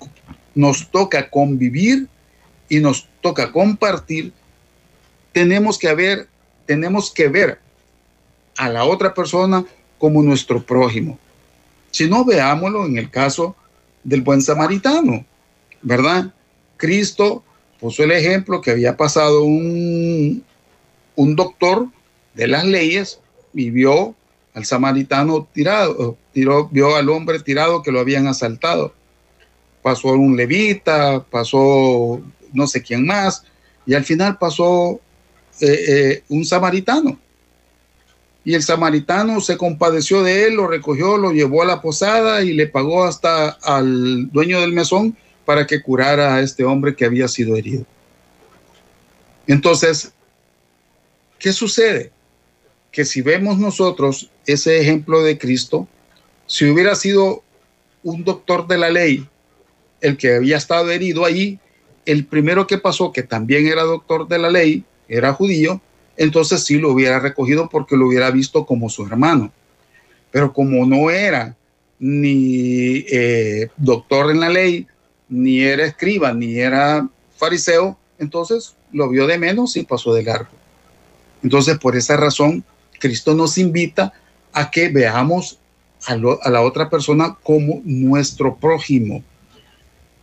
nos 0.55 0.91
toca 0.91 1.29
convivir 1.29 2.09
y 2.69 2.81
nos 2.81 3.09
toca 3.21 3.53
compartir, 3.53 4.33
tenemos 5.33 5.79
que 5.79 5.93
ver, 5.95 6.29
tenemos 6.65 7.13
que 7.13 7.29
ver 7.29 7.59
a 8.57 8.69
la 8.69 8.85
otra 8.85 9.13
persona 9.13 9.65
como 9.99 10.23
nuestro 10.23 10.63
prójimo. 10.63 11.19
Si 11.91 12.09
no, 12.09 12.25
veámoslo 12.25 12.87
en 12.87 12.99
el 12.99 13.11
caso 13.11 13.57
del 14.05 14.23
buen 14.23 14.41
samaritano, 14.41 15.25
¿verdad? 15.83 16.33
Cristo 16.77 17.43
puso 17.81 18.05
el 18.05 18.13
ejemplo 18.13 18.61
que 18.61 18.71
había 18.71 18.97
pasado 18.97 19.45
un, 19.45 20.43
un 21.17 21.37
doctor 21.37 21.89
de 22.37 22.47
las 22.47 22.65
leyes 22.65 23.21
y 23.53 23.71
vio 23.71 24.15
al 24.55 24.65
samaritano 24.65 25.49
tirado, 25.53 26.17
tiró, 26.33 26.69
vio 26.69 26.97
al 26.97 27.09
hombre 27.09 27.41
tirado 27.41 27.83
que 27.83 27.93
lo 27.93 28.01
habían 28.01 28.27
asaltado. 28.27 28.95
Pasó 29.83 30.09
un 30.13 30.37
levita, 30.37 31.25
pasó 31.25 32.21
no 32.53 32.67
sé 32.67 32.83
quién 32.83 33.05
más, 33.05 33.45
y 33.85 33.95
al 33.95 34.05
final 34.05 34.39
pasó 34.39 35.01
eh, 35.61 35.85
eh, 35.89 36.23
un 36.29 36.45
samaritano. 36.45 37.19
Y 38.45 38.55
el 38.55 38.63
samaritano 38.63 39.41
se 39.41 39.57
compadeció 39.57 40.23
de 40.23 40.47
él, 40.47 40.55
lo 40.55 40.69
recogió, 40.69 41.19
lo 41.19 41.33
llevó 41.33 41.63
a 41.63 41.67
la 41.67 41.83
posada 41.83 42.43
y 42.43 42.53
le 42.53 42.69
pagó 42.69 43.05
hasta 43.05 43.51
al 43.63 44.31
dueño 44.31 44.61
del 44.61 44.73
mesón 44.73 45.17
para 45.45 45.67
que 45.67 45.83
curara 45.83 46.37
a 46.37 46.41
este 46.41 46.65
hombre 46.65 46.95
que 46.95 47.05
había 47.05 47.29
sido 47.29 47.57
herido. 47.57 47.85
Entonces, 49.47 50.13
¿qué 51.39 51.53
sucede? 51.53 52.13
Que 52.97 53.05
si 53.05 53.21
vemos 53.21 53.59
nosotros 53.59 54.31
ese 54.47 54.81
ejemplo 54.81 55.23
de 55.23 55.37
Cristo, 55.37 55.87
si 56.47 56.65
hubiera 56.65 56.95
sido 56.95 57.43
un 58.03 58.25
doctor 58.25 58.67
de 58.67 58.79
la 58.79 58.89
ley 58.89 59.29
el 60.01 60.17
que 60.17 60.37
había 60.37 60.57
estado 60.57 60.91
herido 60.91 61.27
allí, 61.27 61.59
el 62.07 62.25
primero 62.25 62.67
que 62.67 62.79
pasó, 62.79 63.13
que 63.13 63.23
también 63.23 63.67
era 63.67 63.83
doctor 63.83 64.27
de 64.27 64.39
la 64.39 64.49
ley, 64.49 64.83
era 65.11 65.35
judío, 65.35 65.83
entonces 66.17 66.65
sí 66.65 66.79
lo 66.79 66.91
hubiera 66.91 67.21
recogido 67.21 67.69
porque 67.69 67.99
lo 67.99 68.07
hubiera 68.07 68.31
visto 68.31 68.65
como 68.65 68.89
su 68.89 69.05
hermano. 69.05 69.53
Pero 70.31 70.55
como 70.55 70.87
no 70.87 71.11
era 71.11 71.55
ni 71.99 73.05
eh, 73.11 73.69
doctor 73.77 74.31
en 74.31 74.41
la 74.41 74.49
ley, 74.49 74.87
ni 75.29 75.61
era 75.61 75.85
escriba, 75.85 76.33
ni 76.33 76.59
era 76.61 77.07
fariseo, 77.37 77.99
entonces 78.19 78.75
lo 78.91 79.11
vio 79.11 79.27
de 79.27 79.37
menos 79.37 79.77
y 79.77 79.83
pasó 79.83 80.15
de 80.15 80.23
largo. 80.23 80.49
Entonces, 81.43 81.77
por 81.77 81.95
esa 81.95 82.17
razón, 82.17 82.65
Cristo 82.99 83.35
nos 83.35 83.59
invita 83.59 84.13
a 84.53 84.71
que 84.71 84.89
veamos 84.89 85.59
a, 86.07 86.13
a 86.15 86.51
la 86.51 86.63
otra 86.63 86.89
persona 86.89 87.37
como 87.43 87.81
nuestro 87.85 88.57
prójimo. 88.57 89.23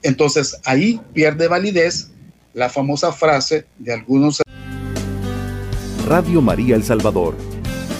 Entonces, 0.01 0.57
ahí 0.65 0.99
pierde 1.13 1.47
validez 1.47 2.09
la 2.53 2.69
famosa 2.69 3.11
frase 3.11 3.65
de 3.79 3.93
algunos 3.93 4.41
Radio 6.05 6.41
María 6.41 6.75
El 6.75 6.83
Salvador, 6.83 7.35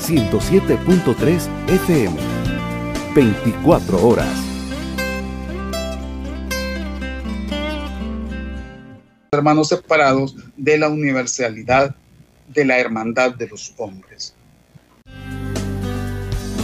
107.3 0.06 1.48
FM, 1.70 2.16
24 3.16 4.08
horas. 4.08 4.28
Hermanos 9.32 9.70
separados 9.70 10.36
de 10.58 10.78
la 10.78 10.90
universalidad 10.90 11.96
de 12.50 12.66
la 12.66 12.78
hermandad 12.78 13.34
de 13.36 13.48
los 13.48 13.74
hombres. 13.78 14.36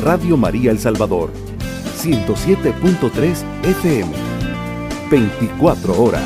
Radio 0.02 0.38
María 0.38 0.72
El 0.72 0.80
Salvador, 0.80 1.30
107.3 1.98 3.44
FM, 3.64 4.10
24 5.12 6.02
horas. 6.02 6.24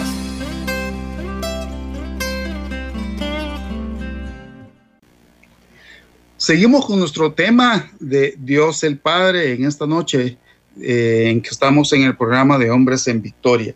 Seguimos 6.38 6.86
con 6.86 7.00
nuestro 7.00 7.34
tema 7.34 7.92
de 8.00 8.36
Dios 8.38 8.84
el 8.84 9.00
Padre 9.00 9.54
en 9.54 9.66
esta 9.66 9.88
noche 9.88 10.38
eh, 10.80 11.30
en 11.32 11.42
que 11.42 11.50
estamos 11.50 11.92
en 11.94 12.04
el 12.04 12.16
programa 12.16 12.60
de 12.60 12.70
Hombres 12.70 13.08
en 13.08 13.24
Victoria. 13.24 13.74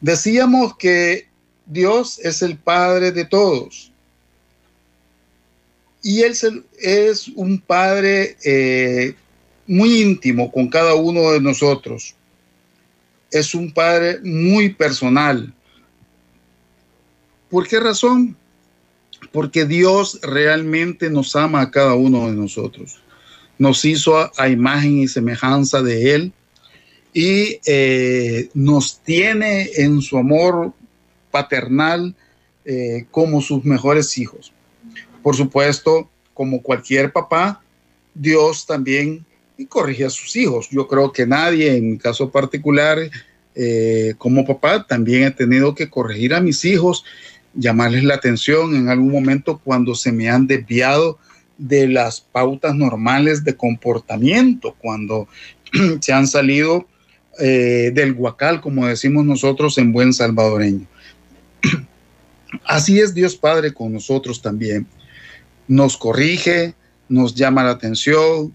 Decíamos 0.00 0.74
que 0.78 1.28
Dios 1.66 2.18
es 2.20 2.40
el 2.40 2.56
Padre 2.56 3.12
de 3.12 3.26
todos. 3.26 3.92
Y 6.06 6.22
Él 6.22 6.34
es 6.78 7.28
un 7.34 7.58
Padre 7.58 8.36
eh, 8.44 9.14
muy 9.66 10.02
íntimo 10.02 10.52
con 10.52 10.68
cada 10.68 10.94
uno 10.94 11.32
de 11.32 11.40
nosotros. 11.40 12.14
Es 13.30 13.54
un 13.54 13.72
Padre 13.72 14.20
muy 14.22 14.68
personal. 14.68 15.52
¿Por 17.50 17.66
qué 17.66 17.80
razón? 17.80 18.36
porque 19.32 19.66
Dios 19.66 20.20
realmente 20.22 21.10
nos 21.10 21.36
ama 21.36 21.60
a 21.60 21.70
cada 21.70 21.94
uno 21.94 22.26
de 22.28 22.34
nosotros. 22.34 23.00
Nos 23.58 23.84
hizo 23.84 24.30
a, 24.38 24.48
imagen 24.48 24.98
y 24.98 25.08
semejanza 25.08 25.82
de 25.82 26.14
Él 26.14 26.32
y 27.12 27.58
eh, 27.66 28.48
nos 28.54 29.00
tiene 29.00 29.70
en 29.76 30.02
su 30.02 30.18
amor 30.18 30.72
paternal 31.30 32.14
eh, 32.64 33.06
como 33.10 33.40
sus 33.40 33.64
mejores 33.64 34.16
hijos. 34.18 34.52
Por 35.26 35.34
supuesto, 35.34 36.08
como 36.34 36.62
cualquier 36.62 37.10
papá, 37.10 37.60
Dios 38.14 38.64
también 38.64 39.26
corrige 39.68 40.04
a 40.04 40.08
sus 40.08 40.36
hijos. 40.36 40.68
Yo 40.70 40.86
creo 40.86 41.10
que 41.10 41.26
nadie, 41.26 41.76
en 41.76 41.90
mi 41.90 41.98
caso 41.98 42.30
particular, 42.30 42.96
eh, 43.56 44.14
como 44.18 44.46
papá, 44.46 44.86
también 44.86 45.24
he 45.24 45.30
tenido 45.32 45.74
que 45.74 45.90
corregir 45.90 46.32
a 46.32 46.40
mis 46.40 46.64
hijos 46.64 47.04
llamarles 47.54 48.04
la 48.04 48.14
atención 48.14 48.76
en 48.76 48.88
algún 48.88 49.10
momento 49.10 49.58
cuando 49.58 49.96
se 49.96 50.12
me 50.12 50.30
han 50.30 50.46
desviado 50.46 51.18
de 51.58 51.88
las 51.88 52.20
pautas 52.20 52.76
normales 52.76 53.42
de 53.42 53.56
comportamiento, 53.56 54.76
cuando 54.78 55.26
se 56.00 56.12
han 56.12 56.28
salido 56.28 56.86
eh, 57.40 57.90
del 57.92 58.14
guacal, 58.14 58.60
como 58.60 58.86
decimos 58.86 59.24
nosotros 59.24 59.76
en 59.78 59.92
buen 59.92 60.12
salvadoreño. 60.12 60.86
Así 62.64 63.00
es 63.00 63.12
Dios 63.12 63.34
Padre 63.34 63.74
con 63.74 63.92
nosotros 63.92 64.40
también. 64.40 64.86
Nos 65.68 65.96
corrige, 65.96 66.74
nos 67.08 67.34
llama 67.34 67.64
la 67.64 67.70
atención, 67.70 68.54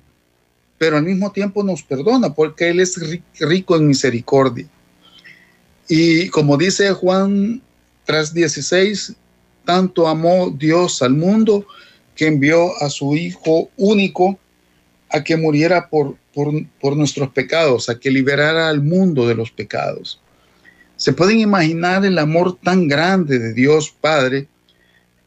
pero 0.78 0.97
al 0.97 1.04
mismo 1.04 1.32
tiempo 1.32 1.63
nos 1.63 1.84
perdona 1.84 2.34
porque 2.34 2.69
Él 2.69 2.80
es 2.80 3.00
rico 3.39 3.76
en 3.76 3.88
misericordia. 3.88 4.67
Y 5.88 6.30
como 6.30 6.58
dice 6.58 6.91
Juan 6.93 7.62
3.16, 8.08 9.15
tanto 9.65 10.08
amó 10.08 10.50
Dios 10.50 11.02
al 11.02 11.13
mundo 11.13 11.65
que 12.15 12.28
envió 12.28 12.71
a 12.82 12.89
su 12.89 13.15
Hijo 13.15 13.69
único 13.78 14.39
a 15.10 15.24
que 15.24 15.36
muriera 15.36 15.89
por, 15.89 16.15
por, 16.34 16.95
nuestros 16.95 17.30
pecados, 17.30 17.89
a 17.89 18.00
que 18.00 18.10
liberara 18.10 18.69
al 18.69 18.82
mundo 18.82 19.28
de 19.28 19.36
los 19.36 19.52
pecados. 19.52 20.21
Se 20.95 21.13
pueden 21.13 21.39
imaginar 21.39 22.06
el 22.06 22.17
amor 22.17 22.58
tan 22.58 22.88
grande 22.88 23.39
de 23.39 23.54
Dios 23.54 23.93
Padre 24.00 24.47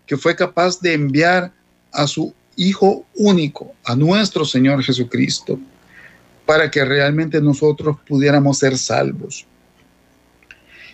que 0.07 0.17
fue 0.17 0.37
capaz 0.37 0.81
de 0.81 0.95
enviar 0.95 1.53
a 1.95 2.07
su 2.07 2.35
Hijo 2.57 3.05
único, 3.17 3.75
a 3.85 3.97
nuestro 3.97 4.45
Señor 4.45 4.83
Jesucristo, 4.85 5.59
para 6.47 6.71
que 6.71 6.85
realmente 6.85 7.41
nosotros 7.41 7.97
pudiéramos 8.07 8.59
ser 8.59 8.79
salvos. 8.79 9.45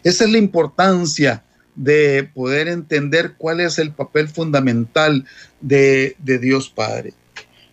Esa 0.03 0.25
es 0.25 0.31
la 0.31 0.39
importancia 0.39 1.45
de 1.75 2.29
poder 2.35 2.69
entender 2.69 3.35
cuál 3.37 3.61
es 3.61 3.79
el 3.79 3.93
papel 3.93 4.29
fundamental 4.29 5.25
de, 5.61 6.17
Dios 6.25 6.71
Padre. 6.71 7.13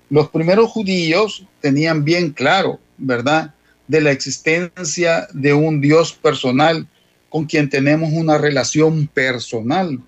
Los 0.09 0.29
primeros 0.29 0.69
judíos 0.69 1.45
tenían 1.61 2.03
bien 2.03 2.31
claro, 2.31 2.79
¿verdad?, 2.97 3.53
de 3.87 4.01
la 4.01 4.11
existencia 4.11 5.27
de 5.33 5.53
un 5.53 5.79
Dios 5.79 6.11
personal 6.11 6.87
con 7.29 7.45
quien 7.45 7.69
tenemos 7.69 8.11
una 8.11 8.37
relación 8.37 9.07
personal. 9.07 9.99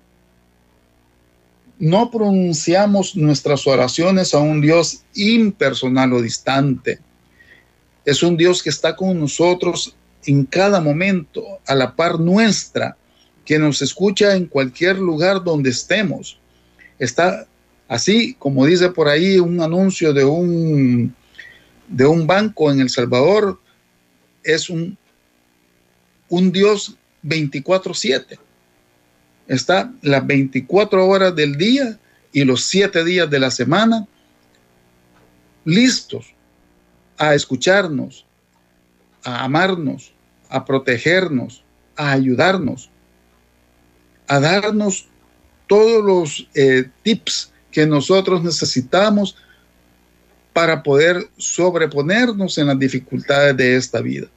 No 1.80 2.10
pronunciamos 2.10 3.16
nuestras 3.16 3.66
oraciones 3.66 4.34
a 4.34 4.38
un 4.38 4.60
Dios 4.60 5.02
impersonal 5.14 6.12
o 6.12 6.20
distante. 6.20 6.98
Es 8.04 8.22
un 8.22 8.36
Dios 8.36 8.62
que 8.62 8.68
está 8.68 8.94
con 8.94 9.18
nosotros 9.18 9.96
en 10.26 10.44
cada 10.44 10.82
momento, 10.82 11.42
a 11.66 11.74
la 11.74 11.96
par 11.96 12.20
nuestra, 12.20 12.98
que 13.46 13.58
nos 13.58 13.80
escucha 13.80 14.36
en 14.36 14.44
cualquier 14.44 14.98
lugar 14.98 15.42
donde 15.42 15.70
estemos. 15.70 16.38
Está 16.98 17.46
así, 17.88 18.34
como 18.38 18.66
dice 18.66 18.90
por 18.90 19.08
ahí 19.08 19.38
un 19.38 19.62
anuncio 19.62 20.12
de 20.12 20.26
un, 20.26 21.14
de 21.88 22.04
un 22.04 22.26
banco 22.26 22.70
en 22.70 22.80
El 22.80 22.90
Salvador, 22.90 23.58
es 24.44 24.68
un, 24.68 24.98
un 26.28 26.52
Dios 26.52 26.94
24/7. 27.24 28.38
Está 29.50 29.92
las 30.00 30.24
24 30.24 31.08
horas 31.08 31.34
del 31.34 31.56
día 31.56 31.98
y 32.32 32.44
los 32.44 32.64
7 32.66 33.04
días 33.04 33.28
de 33.28 33.40
la 33.40 33.50
semana 33.50 34.06
listos 35.64 36.32
a 37.18 37.34
escucharnos, 37.34 38.24
a 39.24 39.42
amarnos, 39.44 40.12
a 40.48 40.64
protegernos, 40.64 41.64
a 41.96 42.12
ayudarnos, 42.12 42.90
a 44.28 44.38
darnos 44.38 45.08
todos 45.66 46.04
los 46.04 46.48
eh, 46.54 46.88
tips 47.02 47.52
que 47.72 47.86
nosotros 47.86 48.44
necesitamos 48.44 49.36
para 50.52 50.80
poder 50.84 51.28
sobreponernos 51.38 52.56
en 52.56 52.68
las 52.68 52.78
dificultades 52.78 53.56
de 53.56 53.74
esta 53.74 54.00
vida. 54.00 54.28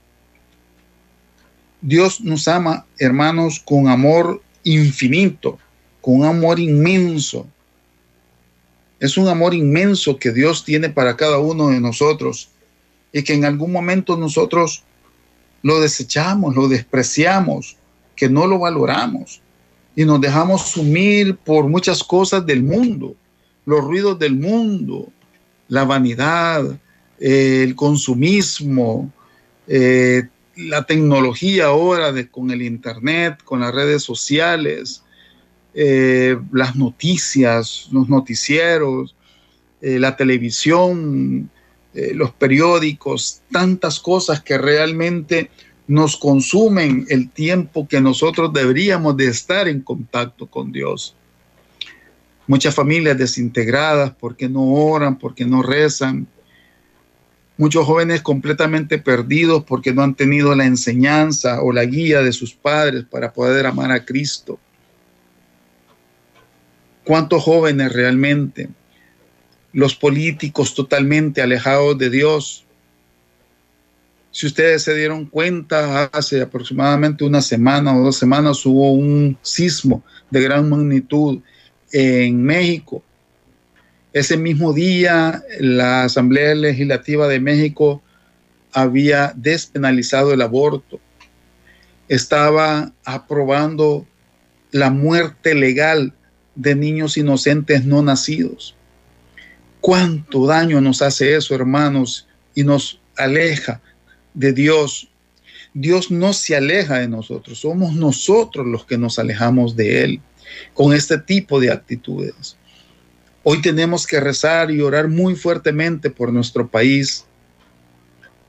Dios 1.82 2.20
nos 2.20 2.48
ama, 2.48 2.88
hermanos, 2.98 3.60
con 3.60 3.88
amor 3.88 4.42
infinito, 4.64 5.60
con 6.02 6.16
un 6.16 6.26
amor 6.26 6.60
inmenso. 6.60 7.48
Es 9.00 9.18
un 9.18 9.28
amor 9.28 9.54
inmenso 9.54 10.18
que 10.18 10.32
Dios 10.32 10.64
tiene 10.64 10.90
para 10.90 11.18
cada 11.18 11.40
uno 11.40 11.70
de 11.70 11.80
nosotros 11.80 12.50
y 13.12 13.24
que 13.24 13.34
en 13.34 13.46
algún 13.46 13.72
momento 13.72 14.18
nosotros 14.18 14.84
lo 15.62 15.80
desechamos, 15.80 16.56
lo 16.56 16.68
despreciamos, 16.68 17.78
que 18.16 18.30
no 18.30 18.48
lo 18.48 18.60
valoramos 18.60 19.42
y 19.96 20.06
nos 20.06 20.22
dejamos 20.22 20.70
sumir 20.70 21.36
por 21.38 21.68
muchas 21.68 22.04
cosas 22.04 22.46
del 22.46 22.64
mundo, 22.64 23.16
los 23.66 23.84
ruidos 23.84 24.18
del 24.20 24.36
mundo, 24.36 25.08
la 25.68 25.84
vanidad, 25.84 26.64
el 27.20 27.76
consumismo, 27.76 29.12
eh, 29.68 30.28
la 30.56 30.84
tecnología 30.84 31.66
ahora 31.66 32.12
de, 32.12 32.30
con 32.30 32.52
el 32.52 32.62
Internet, 32.62 33.42
con 33.44 33.62
las 33.62 33.74
redes 33.74 34.04
sociales, 34.04 35.04
eh, 35.74 36.38
las 36.52 36.76
noticias, 36.76 37.88
los 37.92 38.08
noticieros, 38.10 39.16
eh, 39.82 40.00
la 40.00 40.16
televisión, 40.16 41.50
eh, 41.94 42.14
los 42.14 42.32
periódicos, 42.32 43.42
tantas 43.52 44.00
cosas 44.00 44.42
que 44.42 44.58
realmente 44.58 45.50
nos 45.88 46.16
consumen 46.16 47.06
el 47.10 47.30
tiempo 47.30 47.88
que 47.88 48.00
nosotros 48.00 48.54
deberíamos 48.54 49.18
de 49.18 49.28
estar 49.28 49.68
en 49.68 49.82
contacto 49.82 50.48
con 50.48 50.72
Dios. 50.72 51.16
Muchas 52.48 52.76
familias 52.76 53.18
desintegradas 53.18 54.14
porque 54.20 54.48
no 54.48 54.64
oran, 54.74 55.18
porque 55.18 55.46
no 55.46 55.64
rezan, 55.64 56.28
Muchos 57.56 57.86
jóvenes 57.86 58.22
completamente 58.22 58.98
perdidos 58.98 59.64
porque 59.64 59.94
no 59.94 60.02
han 60.02 60.16
tenido 60.16 60.56
la 60.56 60.66
enseñanza 60.66 61.62
o 61.62 61.72
la 61.72 61.86
guía 61.86 62.22
de 62.22 62.32
sus 62.32 62.54
padres 62.54 63.06
para 63.10 63.32
poder 63.32 63.68
amar 63.68 63.92
a 63.92 64.04
Cristo. 64.04 64.60
¿Cuántos 67.04 67.44
jóvenes 67.44 67.94
realmente? 67.94 68.70
Los 69.72 69.96
políticos 69.96 70.74
totalmente 70.74 71.42
alejados 71.42 71.98
de 71.98 72.10
Dios. 72.10 72.66
Si 74.32 74.48
ustedes 74.48 74.82
se 74.82 74.96
dieron 74.96 75.28
cuenta, 75.28 76.06
hace 76.06 76.42
aproximadamente 76.42 77.24
una 77.24 77.42
semana 77.42 77.96
o 77.96 78.04
dos 78.04 78.18
semanas 78.18 78.66
hubo 78.66 78.94
un 78.94 79.38
sismo 79.44 80.04
de 80.32 80.42
gran 80.42 80.68
magnitud 80.70 81.40
en 81.92 82.42
México 82.42 83.04
ese 84.14 84.38
mismo 84.38 84.74
día, 84.74 85.44
la 85.60 86.04
Asamblea 86.04 86.54
Legislativa 86.54 87.28
de 87.28 87.40
México 87.40 88.02
había 88.72 89.34
despenalizado 89.36 90.34
el 90.34 90.42
aborto. 90.42 91.00
Estaba 92.08 92.94
aprobando 93.06 94.06
la 94.72 94.92
muerte 94.92 95.56
legal 95.56 96.14
de 96.56 96.76
niños 96.76 97.18
inocentes 97.18 97.86
no 97.86 98.04
nacidos. 98.04 98.76
¿Cuánto 99.82 100.46
daño 100.46 100.80
nos 100.80 101.02
hace 101.02 101.36
eso, 101.36 101.56
hermanos? 101.56 102.28
Y 102.54 102.64
nos 102.64 103.02
aleja 103.18 103.82
de 104.36 104.54
Dios. 104.54 105.10
Dios 105.74 106.12
no 106.12 106.34
se 106.34 106.56
aleja 106.56 107.00
de 107.00 107.08
nosotros, 107.08 107.60
somos 107.60 107.96
nosotros 107.96 108.68
los 108.68 108.86
que 108.86 108.96
nos 108.96 109.18
alejamos 109.18 109.76
de 109.76 110.04
Él 110.04 110.22
con 110.76 110.94
este 110.94 111.18
tipo 111.18 111.60
de 111.60 111.72
actitudes. 111.72 112.58
Hoy 113.46 113.62
tenemos 113.62 114.08
que 114.08 114.22
rezar 114.22 114.72
y 114.72 114.80
orar 114.80 115.10
muy 115.10 115.36
fuertemente 115.36 116.10
por 116.10 116.32
nuestro 116.32 116.70
país. 116.70 117.26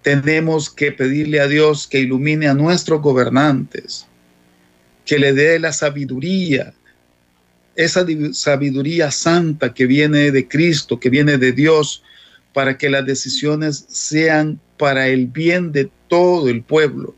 Tenemos 0.02 0.70
que 0.70 0.92
pedirle 0.92 1.40
a 1.40 1.48
Dios 1.48 1.88
que 1.88 1.98
ilumine 1.98 2.46
a 2.46 2.54
nuestros 2.54 3.02
gobernantes, 3.02 4.06
que 5.04 5.18
le 5.18 5.32
dé 5.32 5.58
la 5.58 5.72
sabiduría, 5.72 6.74
esa 7.74 8.06
sabiduría 8.34 9.10
santa 9.10 9.74
que 9.74 9.86
viene 9.86 10.30
de 10.30 10.46
Cristo, 10.46 11.00
que 11.00 11.10
viene 11.10 11.38
de 11.38 11.50
Dios, 11.50 12.04
para 12.52 12.78
que 12.78 12.88
las 12.88 13.04
decisiones 13.04 13.84
sean 13.88 14.60
para 14.78 15.08
el 15.08 15.26
bien 15.26 15.72
de 15.72 15.90
todo 16.06 16.48
el 16.48 16.62
pueblo. 16.62 17.16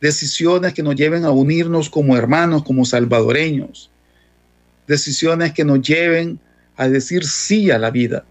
Decisiones 0.00 0.72
que 0.72 0.82
nos 0.82 0.94
lleven 0.94 1.26
a 1.26 1.32
unirnos 1.32 1.90
como 1.90 2.16
hermanos, 2.16 2.62
como 2.62 2.86
salvadoreños 2.86 3.90
decisiones 4.88 5.52
que 5.52 5.64
nos 5.64 5.80
lleven 5.82 6.40
a 6.76 6.88
decir 6.88 7.24
sí 7.24 7.70
a 7.70 7.78
la 7.78 7.90
vida, 7.90 8.24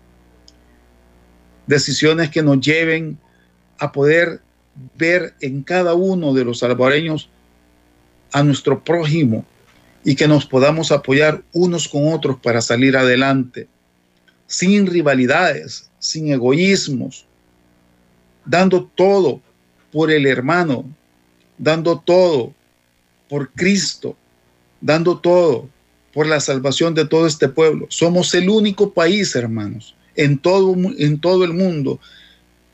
decisiones 1.68 2.30
que 2.30 2.42
nos 2.42 2.60
lleven 2.60 3.18
a 3.78 3.92
poder 3.92 4.42
ver 4.98 5.36
en 5.40 5.64
cada 5.64 5.94
uno 5.94 6.34
de 6.34 6.44
los 6.44 6.60
salvadoreños 6.60 7.30
a 8.32 8.44
nuestro 8.44 8.84
prójimo 8.84 9.46
y 10.04 10.16
que 10.16 10.28
nos 10.28 10.46
podamos 10.46 10.92
apoyar 10.92 11.44
unos 11.54 11.88
con 11.88 12.12
otros 12.12 12.38
para 12.40 12.62
salir 12.62 12.98
adelante, 12.98 13.68
sin 14.48 14.88
rivalidades, 14.88 15.90
sin 16.00 16.32
egoísmos, 16.32 17.26
dando 18.46 18.86
todo 18.96 19.42
por 19.92 20.10
el 20.10 20.26
hermano, 20.26 20.86
dando 21.58 22.00
todo 22.00 22.54
por 23.30 23.52
Cristo, 23.52 24.16
dando 24.80 25.20
todo 25.20 25.70
por 26.18 26.26
la 26.26 26.40
salvación 26.40 26.96
de 26.96 27.06
todo 27.06 27.28
este 27.28 27.48
pueblo. 27.48 27.86
Somos 27.90 28.34
el 28.34 28.50
único 28.50 28.92
país, 28.92 29.36
hermanos, 29.36 29.94
en 30.16 30.40
todo, 30.40 30.76
en 30.98 31.20
todo 31.20 31.46
el 31.46 31.54
mundo 31.54 32.00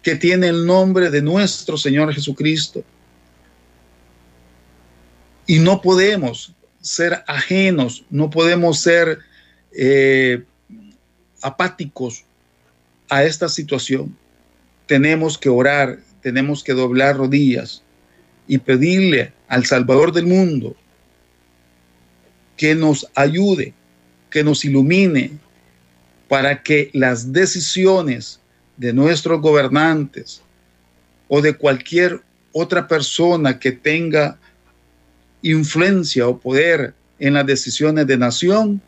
que 0.02 0.16
tiene 0.16 0.48
el 0.48 0.66
nombre 0.66 1.10
de 1.10 1.22
nuestro 1.22 1.76
Señor 1.76 2.14
Jesucristo. 2.14 2.86
Y 5.46 5.60
no 5.60 5.82
podemos 5.82 6.54
ser 6.80 7.22
ajenos, 7.28 8.06
no 8.10 8.30
podemos 8.30 8.80
ser 8.80 9.20
eh, 9.74 10.42
apáticos 11.42 12.24
a 13.10 13.26
esta 13.26 13.50
situación. 13.50 14.16
Tenemos 14.88 15.38
que 15.38 15.50
orar, 15.50 16.00
tenemos 16.22 16.64
que 16.64 16.72
doblar 16.72 17.18
rodillas 17.18 17.84
y 18.48 18.60
pedirle 18.60 19.34
al 19.50 19.66
Salvador 19.66 20.14
del 20.14 20.28
mundo 20.28 20.78
que 22.64 22.76
nos 22.76 23.06
ayude, 23.14 23.74
que 24.30 24.42
nos 24.42 24.64
ilumine 24.64 25.32
para 26.30 26.64
que 26.64 26.90
las 26.94 27.34
decisiones 27.34 28.40
de 28.78 28.94
nuestros 28.94 29.42
gobernantes 29.42 30.42
o 31.28 31.42
de 31.42 31.56
cualquier 31.56 32.22
otra 32.54 32.88
persona 32.88 33.60
que 33.60 33.74
tenga 33.74 34.40
influencia 35.42 36.26
o 36.26 36.40
poder 36.40 36.94
en 37.20 37.34
las 37.34 37.46
decisiones 37.46 38.08
de 38.08 38.18
nación 38.18 38.82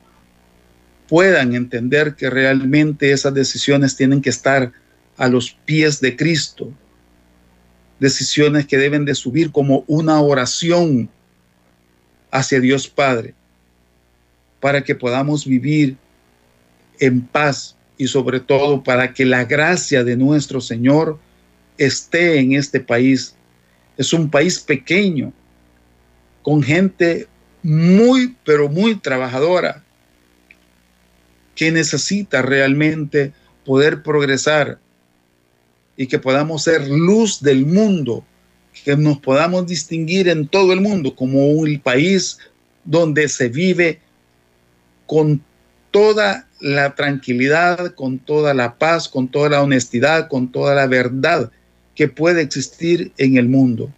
puedan 1.10 1.54
entender 1.54 2.16
que 2.16 2.30
realmente 2.30 3.12
esas 3.12 3.34
decisiones 3.34 3.98
tienen 3.98 4.22
que 4.22 4.30
estar 4.30 4.72
a 5.18 5.28
los 5.28 5.52
pies 5.52 6.00
de 6.00 6.16
Cristo. 6.16 6.72
Decisiones 8.00 8.68
que 8.68 8.78
deben 8.78 9.04
de 9.04 9.16
subir 9.16 9.52
como 9.52 9.84
una 9.88 10.22
oración 10.22 11.10
hacia 12.32 12.62
Dios 12.62 12.88
Padre 12.88 13.36
para 14.66 14.84
que 14.84 14.96
podamos 14.96 15.46
vivir 15.46 15.96
en 17.00 17.22
paz 17.22 17.76
y 18.00 18.08
sobre 18.08 18.40
todo 18.40 18.84
para 18.84 19.14
que 19.14 19.24
la 19.24 19.46
gracia 19.46 20.04
de 20.04 20.18
nuestro 20.18 20.60
Señor 20.60 21.20
esté 21.78 22.40
en 22.40 22.54
este 22.54 22.80
país. 22.80 23.36
Es 23.96 24.12
un 24.12 24.28
país 24.28 24.58
pequeño, 24.58 25.32
con 26.42 26.64
gente 26.64 27.28
muy, 27.62 28.36
pero 28.44 28.68
muy 28.68 28.96
trabajadora, 28.96 29.84
que 31.54 31.70
necesita 31.70 32.42
realmente 32.42 33.34
poder 33.66 34.02
progresar 34.02 34.80
y 35.96 36.08
que 36.08 36.18
podamos 36.18 36.64
ser 36.64 36.88
luz 36.88 37.40
del 37.40 37.68
mundo, 37.68 38.26
que 38.84 38.98
nos 38.98 39.20
podamos 39.20 39.68
distinguir 39.68 40.28
en 40.28 40.48
todo 40.48 40.74
el 40.74 40.82
mundo 40.82 41.16
como 41.16 41.52
un 41.52 41.80
país 41.80 42.40
donde 42.84 43.30
se 43.30 43.48
vive 43.48 44.02
con 45.06 45.44
toda 45.92 46.48
la 46.60 46.96
tranquilidad, 46.96 47.94
con 47.96 48.20
toda 48.20 48.54
la 48.54 48.78
paz, 48.78 49.08
con 49.08 49.28
toda 49.28 49.50
la 49.50 49.62
honestidad, 49.62 50.28
con 50.28 50.52
toda 50.52 50.76
la 50.76 50.88
verdad 50.88 51.52
que 51.96 52.08
puede 52.08 52.42
existir 52.42 53.12
en 53.18 53.38
el 53.38 53.48
mundo. 53.48 53.92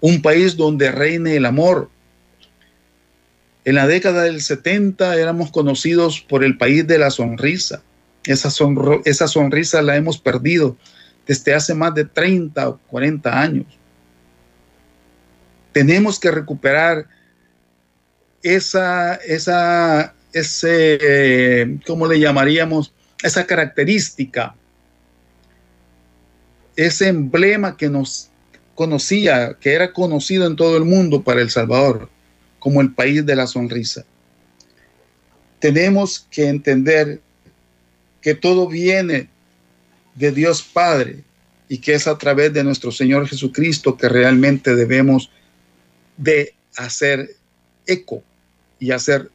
Un 0.00 0.22
país 0.22 0.56
donde 0.56 0.90
reine 0.90 1.36
el 1.36 1.46
amor, 1.46 1.90
En 3.64 3.76
la 3.76 3.86
década 3.86 4.24
del 4.24 4.42
70 4.42 5.16
éramos 5.16 5.52
conocidos 5.52 6.20
por 6.20 6.42
el 6.42 6.58
país 6.58 6.84
de 6.84 6.98
la 6.98 7.10
sonrisa. 7.10 7.80
Esa, 8.24 8.50
sonrisa 9.28 9.82
la 9.82 9.96
hemos 9.96 10.18
perdido 10.18 10.76
desde 11.26 11.54
hace 11.54 11.72
más 11.74 11.94
de 11.94 12.04
30 12.04 12.68
o 12.68 12.78
40 12.88 13.40
años. 13.40 13.66
Tenemos 15.72 16.18
que 16.18 16.30
recuperar 16.30 17.06
esa, 18.42 19.14
esa, 19.16 20.14
ese, 20.32 21.78
¿cómo 21.86 22.06
le 22.06 22.18
llamaríamos? 22.18 22.92
Esa 23.22 23.46
característica, 23.46 24.54
ese 26.74 27.08
emblema 27.08 27.76
que 27.76 27.88
nos 27.88 28.30
conocía, 28.74 29.56
que 29.60 29.74
era 29.74 29.92
conocido 29.92 30.46
en 30.46 30.56
todo 30.56 30.76
el 30.76 30.84
mundo 30.84 31.22
para 31.22 31.40
El 31.40 31.50
Salvador, 31.50 32.08
como 32.58 32.80
el 32.80 32.92
país 32.92 33.24
de 33.24 33.36
la 33.36 33.46
sonrisa. 33.46 34.04
Tenemos 35.60 36.26
que 36.30 36.48
entender 36.48 37.20
que 38.20 38.34
todo 38.34 38.68
viene 38.68 39.28
de 40.14 40.32
Dios 40.32 40.62
Padre 40.62 41.22
y 41.68 41.78
que 41.78 41.94
es 41.94 42.06
a 42.06 42.18
través 42.18 42.52
de 42.52 42.64
nuestro 42.64 42.90
Señor 42.90 43.28
Jesucristo 43.28 43.96
que 43.96 44.08
realmente 44.08 44.74
debemos 44.74 45.30
de 46.16 46.54
hacer 46.76 47.36
eco 47.86 48.22
y 48.82 48.90
hacer 48.90 49.30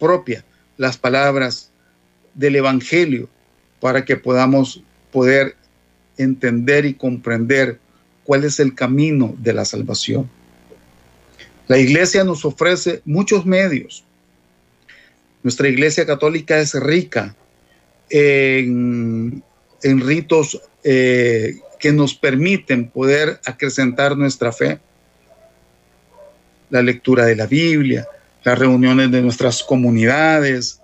propia 0.00 0.44
las 0.76 0.96
palabras 0.96 1.70
del 2.34 2.56
Evangelio 2.56 3.28
para 3.78 4.04
que 4.04 4.16
podamos 4.16 4.82
poder 5.12 5.54
entender 6.16 6.84
y 6.84 6.94
comprender 6.94 7.78
cuál 8.24 8.42
es 8.42 8.58
el 8.58 8.74
camino 8.74 9.36
de 9.38 9.52
la 9.52 9.64
salvación. 9.64 10.28
La 11.68 11.78
iglesia 11.78 12.24
nos 12.24 12.44
ofrece 12.44 13.00
muchos 13.04 13.46
medios. 13.46 14.02
Nuestra 15.44 15.68
iglesia 15.68 16.04
católica 16.04 16.58
es 16.58 16.74
rica 16.74 17.36
en, 18.10 19.44
ritos 19.80 20.60
eh, 20.82 21.54
que 21.78 21.92
nos 21.92 22.16
permiten 22.16 22.88
poder 22.88 23.40
acrecentar 23.44 24.16
nuestra 24.16 24.50
fe. 24.50 24.80
La 26.70 26.82
lectura 26.82 27.24
de 27.26 27.36
la 27.36 27.46
Biblia, 27.46 28.08
las 28.44 28.58
reuniones 28.58 29.10
de 29.10 29.22
nuestras 29.22 29.62
comunidades, 29.62 30.80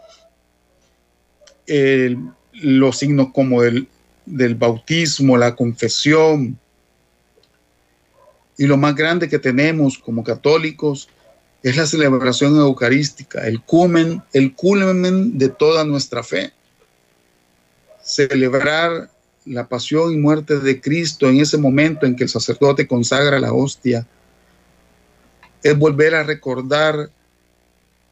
los 2.53 2.99
signos 2.99 3.29
como 3.33 3.63
el, 3.63 3.89
del 4.27 4.55
bautismo, 4.55 5.37
la 5.37 5.55
confesión. 5.55 6.59
Y 8.57 8.67
lo 8.67 8.77
más 8.77 8.95
grande 8.95 9.29
que 9.29 9.39
tenemos 9.39 9.99
como 9.99 10.23
católicos 10.23 11.09
es 11.63 11.77
la 11.77 11.87
celebración 11.87 12.57
eucarística, 12.57 13.47
el 13.47 13.63
cumen, 13.63 14.23
el 14.33 14.55
culmen 14.55 15.39
de 15.39 15.49
toda 15.49 15.85
nuestra 15.85 16.23
fe. 16.23 16.53
Celebrar 18.03 19.11
la 19.47 19.67
pasión 19.67 20.13
y 20.13 20.17
muerte 20.17 20.59
de 20.59 20.81
Cristo 20.81 21.29
en 21.29 21.41
ese 21.41 21.59
momento 21.59 22.07
en 22.07 22.17
que 22.17 22.25
el 22.25 22.31
sacerdote 22.31 22.87
consagra 22.87 23.41
la 23.41 23.53
hostia 23.53 24.07
es 25.63 25.77
volver 25.77 26.15
a 26.15 26.23
recordar 26.23 27.11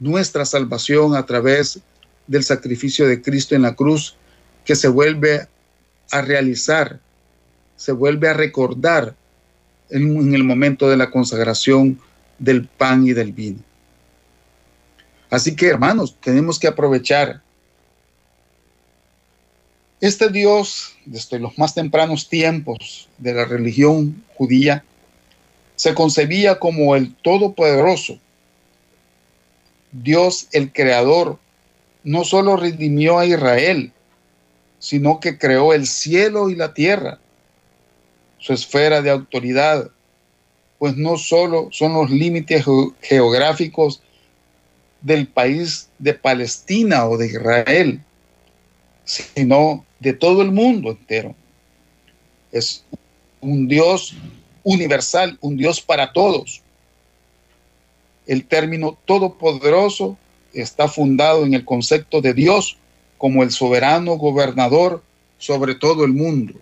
nuestra 0.03 0.45
salvación 0.45 1.15
a 1.15 1.25
través 1.25 1.79
del 2.27 2.43
sacrificio 2.43 3.07
de 3.07 3.23
Cristo 3.23 3.55
en 3.55 3.63
la 3.63 3.75
cruz, 3.75 4.17
que 4.65 4.75
se 4.75 4.89
vuelve 4.89 5.47
a 6.11 6.21
realizar, 6.23 6.99
se 7.77 7.93
vuelve 7.93 8.29
a 8.29 8.35
recordar 8.35 9.15
en, 9.91 10.35
el 10.35 10.45
momento 10.45 10.91
de 10.91 10.97
la 10.97 11.11
consagración 11.11 12.01
del 12.39 12.67
pan 12.67 13.07
y 13.07 13.13
del 13.13 13.33
vino. 13.33 13.61
Así 15.31 15.55
que 15.55 15.69
hermanos, 15.69 16.17
tenemos 16.21 16.59
que 16.59 16.67
aprovechar 16.67 17.41
este 20.01 20.31
Dios, 20.31 20.97
desde 21.07 21.39
los 21.39 21.57
más 21.59 21.75
tempranos 21.75 22.29
tiempos 22.29 23.09
de 23.19 23.35
la 23.35 23.45
religión 23.45 24.25
judía, 24.35 24.85
se 25.77 25.95
concebía 25.95 26.59
como 26.59 26.97
el 26.97 27.15
Todopoderoso, 27.15 28.19
Dios 29.93 30.49
el 30.53 30.73
Creador 30.73 31.39
no 32.03 32.25
solo 32.25 32.57
redimió 32.57 33.19
a 33.19 33.27
Israel, 33.27 33.93
sino 34.79 35.21
que 35.21 35.39
creó 35.39 35.73
el 35.73 35.87
cielo 35.87 36.51
y 36.51 36.57
la 36.57 36.75
tierra, 36.75 37.21
su 38.39 38.53
esfera 38.53 39.03
de 39.03 39.11
autoridad, 39.11 39.91
pues 40.79 40.97
no 40.97 41.17
solo 41.17 41.69
son 41.71 41.93
los 41.93 42.11
límites 42.11 42.65
geográficos 43.01 44.03
del 45.01 45.29
país 45.29 45.89
de 45.99 46.15
Palestina 46.15 47.07
o 47.07 47.17
de 47.17 47.27
Israel, 47.27 48.03
sino 49.05 49.85
de 50.01 50.13
todo 50.13 50.43
el 50.43 50.51
mundo 50.51 50.91
entero. 50.91 51.37
Es 52.51 52.85
un 53.41 53.69
Dios 53.69 54.15
universal, 54.65 55.39
un 55.41 55.57
Dios 55.57 55.81
para 55.81 56.13
todos 56.13 56.63
el 58.27 58.45
término 58.47 58.99
todopoderoso 59.05 60.17
está 60.53 60.89
fundado 60.89 61.45
en 61.45 61.55
el 61.55 61.65
concepto 61.65 62.21
de 62.21 62.35
Dios 62.35 62.79
como 63.19 63.43
el 63.43 63.51
soberano 63.51 64.15
gobernador 64.15 65.03
sobre 65.39 65.75
todo 65.75 66.05
el 66.05 66.13
mundo. 66.13 66.55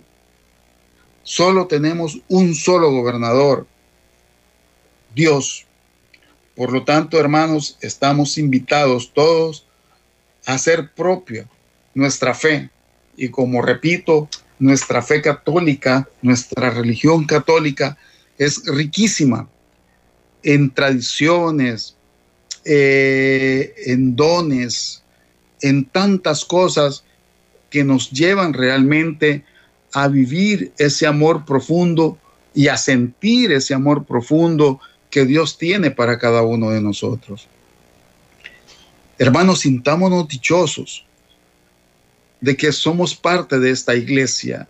Solo 1.23 1.67
tenemos 1.67 2.19
un 2.29 2.55
solo 2.55 2.91
gobernador, 2.91 3.67
Dios. 5.15 5.67
Por 6.57 6.73
lo 6.73 6.85
tanto, 6.85 7.19
hermanos, 7.19 7.77
estamos 7.81 8.39
invitados 8.39 9.13
todos 9.13 9.67
a 10.47 10.55
hacer 10.55 10.93
propia 10.93 11.49
nuestra 11.95 12.35
fe. 12.35 12.71
Y 13.17 13.29
como 13.29 13.61
repito, 13.61 14.29
nuestra 14.59 15.03
fe 15.03 15.21
católica, 15.21 16.09
nuestra 16.23 16.71
religión 16.71 17.25
católica 17.25 17.99
es 18.39 18.65
riquísima 18.67 19.49
en 20.43 20.71
tradiciones, 20.71 21.97
eh, 22.65 23.75
en 23.87 24.17
dones, 24.17 25.03
en 25.63 25.85
tantas 25.85 26.45
cosas 26.45 27.05
que 27.71 27.85
nos 27.85 28.11
llevan 28.11 28.53
realmente 28.53 29.45
a 29.93 30.09
vivir 30.09 30.73
ese 30.79 31.07
amor 31.07 31.45
profundo 31.45 32.19
y 32.55 32.69
a 32.69 32.77
sentir 32.77 33.53
ese 33.53 33.75
amor 33.75 34.05
profundo 34.05 34.81
que 35.11 35.25
Dios 35.25 35.59
tiene 35.59 35.91
para 35.91 36.19
cada 36.19 36.43
uno 36.43 36.71
de 36.71 36.81
nosotros. 36.81 37.49
Hermanos, 39.19 39.61
sintámonos 39.61 40.29
dichosos 40.29 41.05
de 42.41 42.57
que 42.57 42.73
somos 42.73 43.15
parte 43.15 43.59
de 43.59 43.71
esta 43.71 43.95
iglesia 43.95 44.67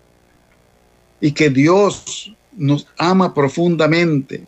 y 1.20 1.32
que 1.32 1.50
Dios 1.50 2.34
nos 2.56 2.86
ama 2.98 3.32
profundamente 3.32 4.46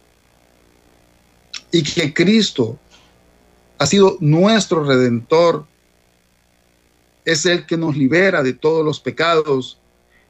y 1.73 1.83
que 1.83 2.13
Cristo 2.13 2.79
ha 3.79 3.87
sido 3.87 4.19
nuestro 4.21 4.85
redentor, 4.85 5.67
es 7.25 7.47
el 7.47 7.67
que 7.67 7.77
nos 7.77 7.97
libera 7.97 8.43
de 8.43 8.53
todos 8.53 8.85
los 8.85 9.01
pecados 9.01 9.81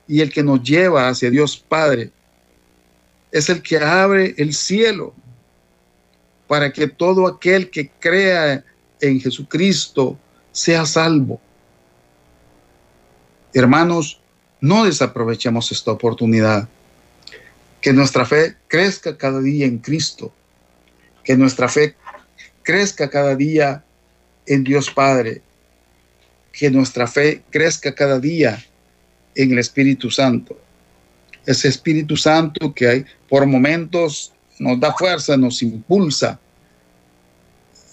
y 0.06 0.20
el 0.20 0.32
que 0.32 0.42
nos 0.42 0.62
lleva 0.62 1.08
hacia 1.08 1.30
Dios 1.30 1.56
Padre. 1.56 2.12
Es 3.32 3.48
el 3.50 3.60
que 3.60 3.78
abre 3.78 4.34
el 4.38 4.54
cielo 4.54 5.14
para 6.46 6.72
que 6.72 6.86
todo 6.86 7.26
aquel 7.26 7.70
que 7.70 7.90
crea 7.90 8.64
en 9.00 9.20
Jesucristo 9.20 10.18
sea 10.52 10.86
salvo. 10.86 11.40
Hermanos, 13.52 14.20
no 14.60 14.84
desaprovechemos 14.84 15.72
esta 15.72 15.90
oportunidad. 15.90 16.68
Que 17.80 17.92
nuestra 17.92 18.24
fe 18.24 18.56
crezca 18.68 19.16
cada 19.16 19.40
día 19.40 19.66
en 19.66 19.78
Cristo 19.78 20.32
que 21.24 21.36
nuestra 21.36 21.68
fe 21.68 21.94
crezca 22.62 23.10
cada 23.10 23.34
día 23.36 23.84
en 24.46 24.64
Dios 24.64 24.90
Padre, 24.90 25.42
que 26.52 26.70
nuestra 26.70 27.06
fe 27.06 27.42
crezca 27.50 27.94
cada 27.94 28.18
día 28.18 28.62
en 29.34 29.52
el 29.52 29.58
Espíritu 29.58 30.10
Santo. 30.10 30.58
Ese 31.46 31.68
Espíritu 31.68 32.16
Santo 32.16 32.72
que 32.74 32.86
hay 32.86 33.06
por 33.28 33.46
momentos 33.46 34.32
nos 34.58 34.78
da 34.78 34.92
fuerza, 34.92 35.36
nos 35.36 35.62
impulsa 35.62 36.38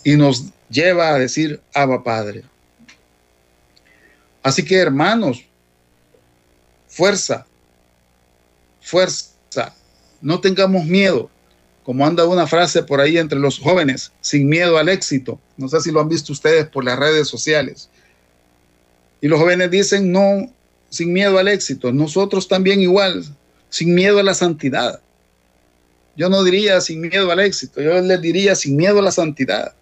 y 0.04 0.16
nos 0.16 0.52
lleva 0.70 1.10
a 1.10 1.20
decir 1.20 1.62
Abba 1.74 2.04
Padre. 2.04 2.44
Así 4.44 4.64
que 4.64 4.78
hermanos, 4.78 5.46
fuerza, 6.88 7.46
fuerza, 8.82 9.76
no 10.22 10.40
tengamos 10.40 10.86
miedo 10.86 11.30
como 11.90 12.06
anda 12.06 12.24
una 12.26 12.46
frase 12.46 12.84
por 12.84 13.02
ahí 13.02 13.18
entre 13.18 13.40
los 13.40 13.58
jóvenes, 13.58 14.12
sin 14.22 14.48
miedo 14.48 14.78
al 14.78 14.90
éxito. 14.90 15.40
No 15.58 15.68
sé 15.68 15.82
si 15.82 15.92
lo 15.92 16.00
han 16.00 16.08
visto 16.08 16.32
ustedes 16.32 16.68
por 16.68 16.86
las 16.86 17.00
redes 17.00 17.28
sociales. 17.28 17.90
Y 19.22 19.28
los 19.28 19.40
jóvenes 19.40 19.72
dicen, 19.72 20.12
no, 20.12 20.54
sin 20.92 21.12
miedo 21.12 21.40
al 21.40 21.48
éxito. 21.48 21.92
Nosotros 21.92 22.48
también 22.48 22.80
igual, 22.80 23.26
sin 23.70 23.96
miedo 23.96 24.20
a 24.20 24.24
la 24.24 24.36
santidad. 24.36 25.02
Yo 26.16 26.30
no 26.30 26.44
diría 26.44 26.80
sin 26.80 27.02
miedo 27.02 27.32
al 27.32 27.40
éxito, 27.40 27.82
yo 27.82 28.00
les 28.02 28.22
diría 28.22 28.54
sin 28.54 28.76
miedo 28.76 29.00
a 29.00 29.02
la 29.02 29.12
santidad. 29.12 29.74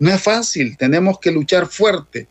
No 0.00 0.12
es 0.12 0.20
fácil, 0.20 0.76
tenemos 0.76 1.20
que 1.20 1.30
luchar 1.30 1.68
fuerte. 1.68 2.26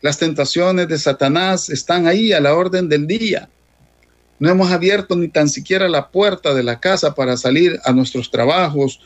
Las 0.00 0.18
tentaciones 0.18 0.88
de 0.88 0.98
Satanás 0.98 1.70
están 1.70 2.08
ahí 2.08 2.32
a 2.32 2.40
la 2.40 2.56
orden 2.56 2.88
del 2.88 3.06
día. 3.06 3.48
No 4.44 4.50
hemos 4.50 4.70
abierto 4.70 5.16
ni 5.16 5.28
tan 5.28 5.48
siquiera 5.48 5.88
la 5.88 6.10
puerta 6.10 6.52
de 6.52 6.62
la 6.62 6.78
casa 6.78 7.14
para 7.14 7.38
salir 7.38 7.80
a 7.82 7.94
nuestros 7.94 8.30
trabajos 8.30 9.00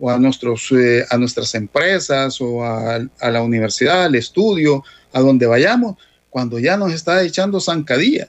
o 0.00 0.10
a, 0.10 0.16
nuestros, 0.16 0.72
eh, 0.72 1.04
a 1.10 1.18
nuestras 1.18 1.54
empresas 1.54 2.40
o 2.40 2.64
a, 2.64 2.98
a, 3.20 3.30
la 3.30 3.42
universidad, 3.42 4.04
al 4.04 4.14
estudio, 4.14 4.82
a 5.12 5.20
donde 5.20 5.46
vayamos, 5.46 5.96
cuando 6.30 6.58
ya 6.58 6.78
nos 6.78 6.94
está 6.94 7.22
echando 7.22 7.60
zancadilla. 7.60 8.28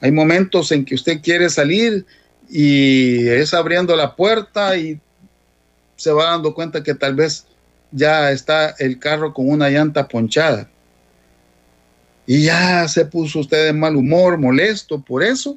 Hay 0.00 0.10
momentos 0.10 0.72
en 0.72 0.84
que 0.84 0.96
usted 0.96 1.20
quiere 1.22 1.50
salir 1.50 2.04
y 2.50 3.28
es 3.28 3.54
abriendo 3.54 3.94
la 3.94 4.16
puerta 4.16 4.76
y 4.76 4.98
se 5.94 6.10
va 6.10 6.32
dando 6.32 6.52
cuenta 6.52 6.82
que 6.82 6.96
tal 6.96 7.14
vez 7.14 7.46
ya 7.92 8.32
está 8.32 8.74
el 8.80 8.98
carro 8.98 9.32
con 9.32 9.48
una 9.48 9.70
llanta 9.70 10.08
ponchada. 10.08 10.68
Y 12.26 12.42
ya 12.42 12.88
se 12.88 13.04
puso 13.06 13.40
usted 13.40 13.66
de 13.66 13.72
mal 13.72 13.94
humor, 13.94 14.36
molesto 14.36 15.00
por 15.00 15.22
eso. 15.22 15.56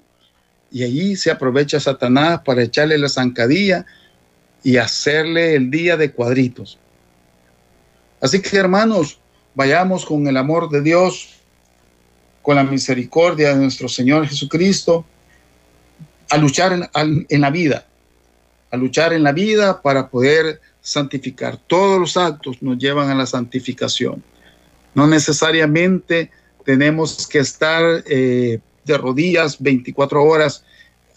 Y 0.71 0.83
allí 0.83 1.15
se 1.15 1.31
aprovecha 1.31 1.79
Satanás 1.79 2.41
para 2.45 2.61
echarle 2.61 2.97
la 2.97 3.09
zancadilla 3.09 3.85
y 4.63 4.77
hacerle 4.77 5.55
el 5.55 5.71
día 5.71 5.97
de 5.97 6.11
cuadritos. 6.11 6.77
Así 8.21 8.41
que 8.41 8.57
hermanos, 8.57 9.19
vayamos 9.55 10.05
con 10.05 10.27
el 10.27 10.37
amor 10.37 10.69
de 10.69 10.81
Dios, 10.81 11.29
con 12.43 12.55
la 12.55 12.63
misericordia 12.63 13.49
de 13.49 13.55
nuestro 13.55 13.89
Señor 13.89 14.27
Jesucristo, 14.27 15.05
a 16.29 16.37
luchar 16.37 16.73
en, 16.73 17.25
en 17.27 17.41
la 17.41 17.49
vida, 17.49 17.85
a 18.69 18.77
luchar 18.77 19.13
en 19.13 19.23
la 19.23 19.31
vida 19.31 19.81
para 19.81 20.09
poder 20.09 20.61
santificar. 20.81 21.57
Todos 21.57 21.99
los 21.99 22.17
actos 22.17 22.61
nos 22.61 22.77
llevan 22.77 23.09
a 23.09 23.15
la 23.15 23.25
santificación. 23.25 24.23
No 24.93 25.07
necesariamente 25.07 26.29
tenemos 26.65 27.27
que 27.27 27.39
estar 27.39 28.03
eh, 28.07 28.59
de 28.85 28.97
rodillas 28.97 29.61
24 29.61 30.23
horas 30.23 30.63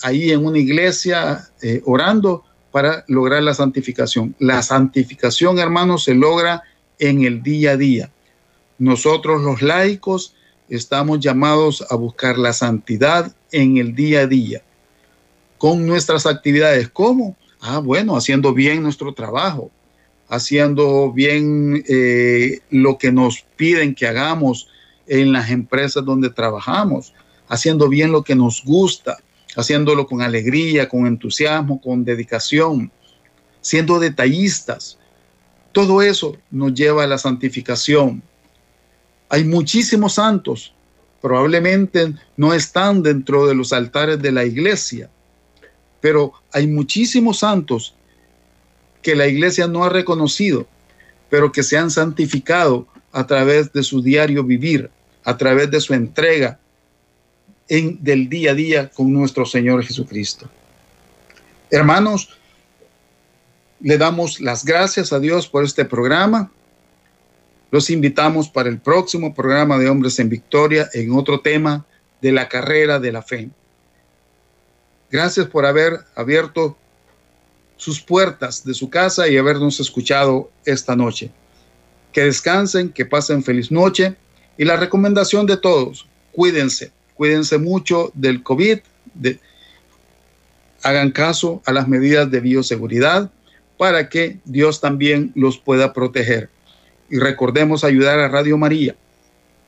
ahí 0.02 0.30
en 0.30 0.44
una 0.44 0.58
iglesia 0.58 1.48
eh, 1.62 1.80
orando 1.84 2.44
para 2.70 3.04
lograr 3.08 3.42
la 3.42 3.54
santificación. 3.54 4.34
La 4.38 4.62
santificación, 4.62 5.58
hermanos, 5.58 6.04
se 6.04 6.14
logra 6.14 6.62
en 6.98 7.24
el 7.24 7.42
día 7.42 7.72
a 7.72 7.76
día. 7.76 8.10
Nosotros 8.78 9.42
los 9.42 9.62
laicos 9.62 10.34
estamos 10.68 11.20
llamados 11.20 11.84
a 11.90 11.94
buscar 11.96 12.38
la 12.38 12.52
santidad 12.52 13.34
en 13.52 13.76
el 13.76 13.94
día 13.94 14.20
a 14.20 14.26
día, 14.26 14.62
con 15.58 15.86
nuestras 15.86 16.26
actividades. 16.26 16.88
¿Cómo? 16.88 17.36
Ah, 17.60 17.78
bueno, 17.78 18.16
haciendo 18.16 18.52
bien 18.54 18.82
nuestro 18.82 19.12
trabajo, 19.12 19.70
haciendo 20.28 21.12
bien 21.12 21.84
eh, 21.88 22.60
lo 22.70 22.98
que 22.98 23.12
nos 23.12 23.44
piden 23.56 23.94
que 23.94 24.06
hagamos 24.06 24.68
en 25.06 25.32
las 25.32 25.50
empresas 25.50 26.04
donde 26.04 26.30
trabajamos, 26.30 27.12
haciendo 27.48 27.88
bien 27.88 28.12
lo 28.12 28.22
que 28.22 28.34
nos 28.34 28.62
gusta, 28.64 29.18
haciéndolo 29.56 30.06
con 30.06 30.22
alegría, 30.22 30.88
con 30.88 31.06
entusiasmo, 31.06 31.80
con 31.80 32.04
dedicación, 32.04 32.90
siendo 33.60 33.98
detallistas. 33.98 34.98
Todo 35.72 36.02
eso 36.02 36.36
nos 36.50 36.74
lleva 36.74 37.04
a 37.04 37.06
la 37.06 37.18
santificación. 37.18 38.22
Hay 39.28 39.44
muchísimos 39.44 40.14
santos, 40.14 40.74
probablemente 41.20 42.14
no 42.36 42.52
están 42.52 43.02
dentro 43.02 43.46
de 43.46 43.54
los 43.54 43.72
altares 43.72 44.20
de 44.20 44.32
la 44.32 44.44
iglesia, 44.44 45.08
pero 46.00 46.32
hay 46.52 46.66
muchísimos 46.66 47.38
santos 47.38 47.94
que 49.02 49.14
la 49.14 49.26
iglesia 49.26 49.66
no 49.66 49.84
ha 49.84 49.88
reconocido, 49.88 50.66
pero 51.30 51.50
que 51.50 51.62
se 51.62 51.78
han 51.78 51.90
santificado 51.90 52.86
a 53.12 53.26
través 53.26 53.72
de 53.72 53.82
su 53.82 54.02
diario 54.02 54.42
vivir, 54.42 54.90
a 55.24 55.36
través 55.36 55.70
de 55.70 55.80
su 55.80 55.94
entrega 55.94 56.58
en, 57.68 58.02
del 58.02 58.28
día 58.28 58.52
a 58.52 58.54
día 58.54 58.90
con 58.90 59.12
nuestro 59.12 59.46
Señor 59.46 59.84
Jesucristo. 59.84 60.48
Hermanos, 61.70 62.30
le 63.80 63.98
damos 63.98 64.40
las 64.40 64.64
gracias 64.64 65.12
a 65.12 65.18
Dios 65.18 65.48
por 65.48 65.64
este 65.64 65.84
programa. 65.84 66.50
Los 67.70 67.90
invitamos 67.90 68.48
para 68.48 68.68
el 68.68 68.78
próximo 68.78 69.34
programa 69.34 69.78
de 69.78 69.88
Hombres 69.88 70.18
en 70.18 70.28
Victoria 70.28 70.88
en 70.92 71.12
otro 71.12 71.40
tema 71.40 71.86
de 72.20 72.32
la 72.32 72.48
carrera 72.48 73.00
de 73.00 73.12
la 73.12 73.22
fe. 73.22 73.50
Gracias 75.10 75.46
por 75.46 75.66
haber 75.66 76.00
abierto 76.14 76.76
sus 77.76 78.00
puertas 78.00 78.64
de 78.64 78.74
su 78.74 78.88
casa 78.88 79.28
y 79.28 79.36
habernos 79.36 79.80
escuchado 79.80 80.50
esta 80.64 80.94
noche. 80.94 81.30
Que 82.12 82.24
descansen, 82.24 82.90
que 82.90 83.06
pasen 83.06 83.42
feliz 83.42 83.70
noche 83.70 84.16
y 84.58 84.64
la 84.64 84.76
recomendación 84.76 85.46
de 85.46 85.56
todos, 85.56 86.06
cuídense, 86.32 86.92
cuídense 87.14 87.58
mucho 87.58 88.10
del 88.14 88.42
COVID, 88.42 88.78
hagan 90.82 91.10
caso 91.10 91.62
a 91.64 91.72
las 91.72 91.88
medidas 91.88 92.30
de 92.30 92.40
bioseguridad 92.40 93.30
para 93.78 94.08
que 94.08 94.38
Dios 94.44 94.80
también 94.80 95.32
los 95.34 95.58
pueda 95.58 95.92
proteger. 95.92 96.50
Y 97.10 97.18
recordemos 97.18 97.84
ayudar 97.84 98.18
a 98.18 98.28
Radio 98.28 98.58
María, 98.58 98.94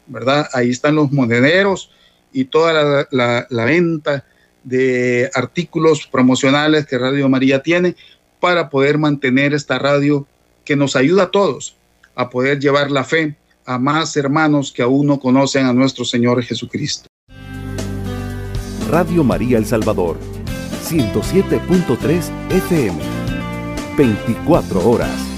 ¿verdad? 0.06 0.48
Ahí 0.52 0.70
están 0.70 0.94
los 0.94 1.10
monederos 1.12 1.90
y 2.32 2.44
toda 2.44 3.06
la 3.10 3.64
venta 3.64 4.24
de 4.64 5.30
artículos 5.34 6.06
promocionales 6.06 6.86
que 6.86 6.98
Radio 6.98 7.28
María 7.28 7.62
tiene 7.62 7.96
para 8.40 8.70
poder 8.70 8.98
mantener 8.98 9.54
esta 9.54 9.78
radio 9.78 10.26
que 10.64 10.76
nos 10.76 10.96
ayuda 10.96 11.24
a 11.24 11.30
todos 11.30 11.76
a 12.14 12.30
poder 12.30 12.58
llevar 12.58 12.90
la 12.90 13.04
fe 13.04 13.36
a 13.66 13.78
más 13.78 14.16
hermanos 14.16 14.72
que 14.72 14.82
aún 14.82 15.06
no 15.06 15.18
conocen 15.18 15.66
a 15.66 15.72
nuestro 15.72 16.04
Señor 16.04 16.42
Jesucristo. 16.42 17.08
Radio 18.90 19.24
María 19.24 19.58
El 19.58 19.66
Salvador, 19.66 20.18
107.3 20.84 22.30
FM, 22.50 22.98
24 23.96 24.88
horas. 24.88 25.33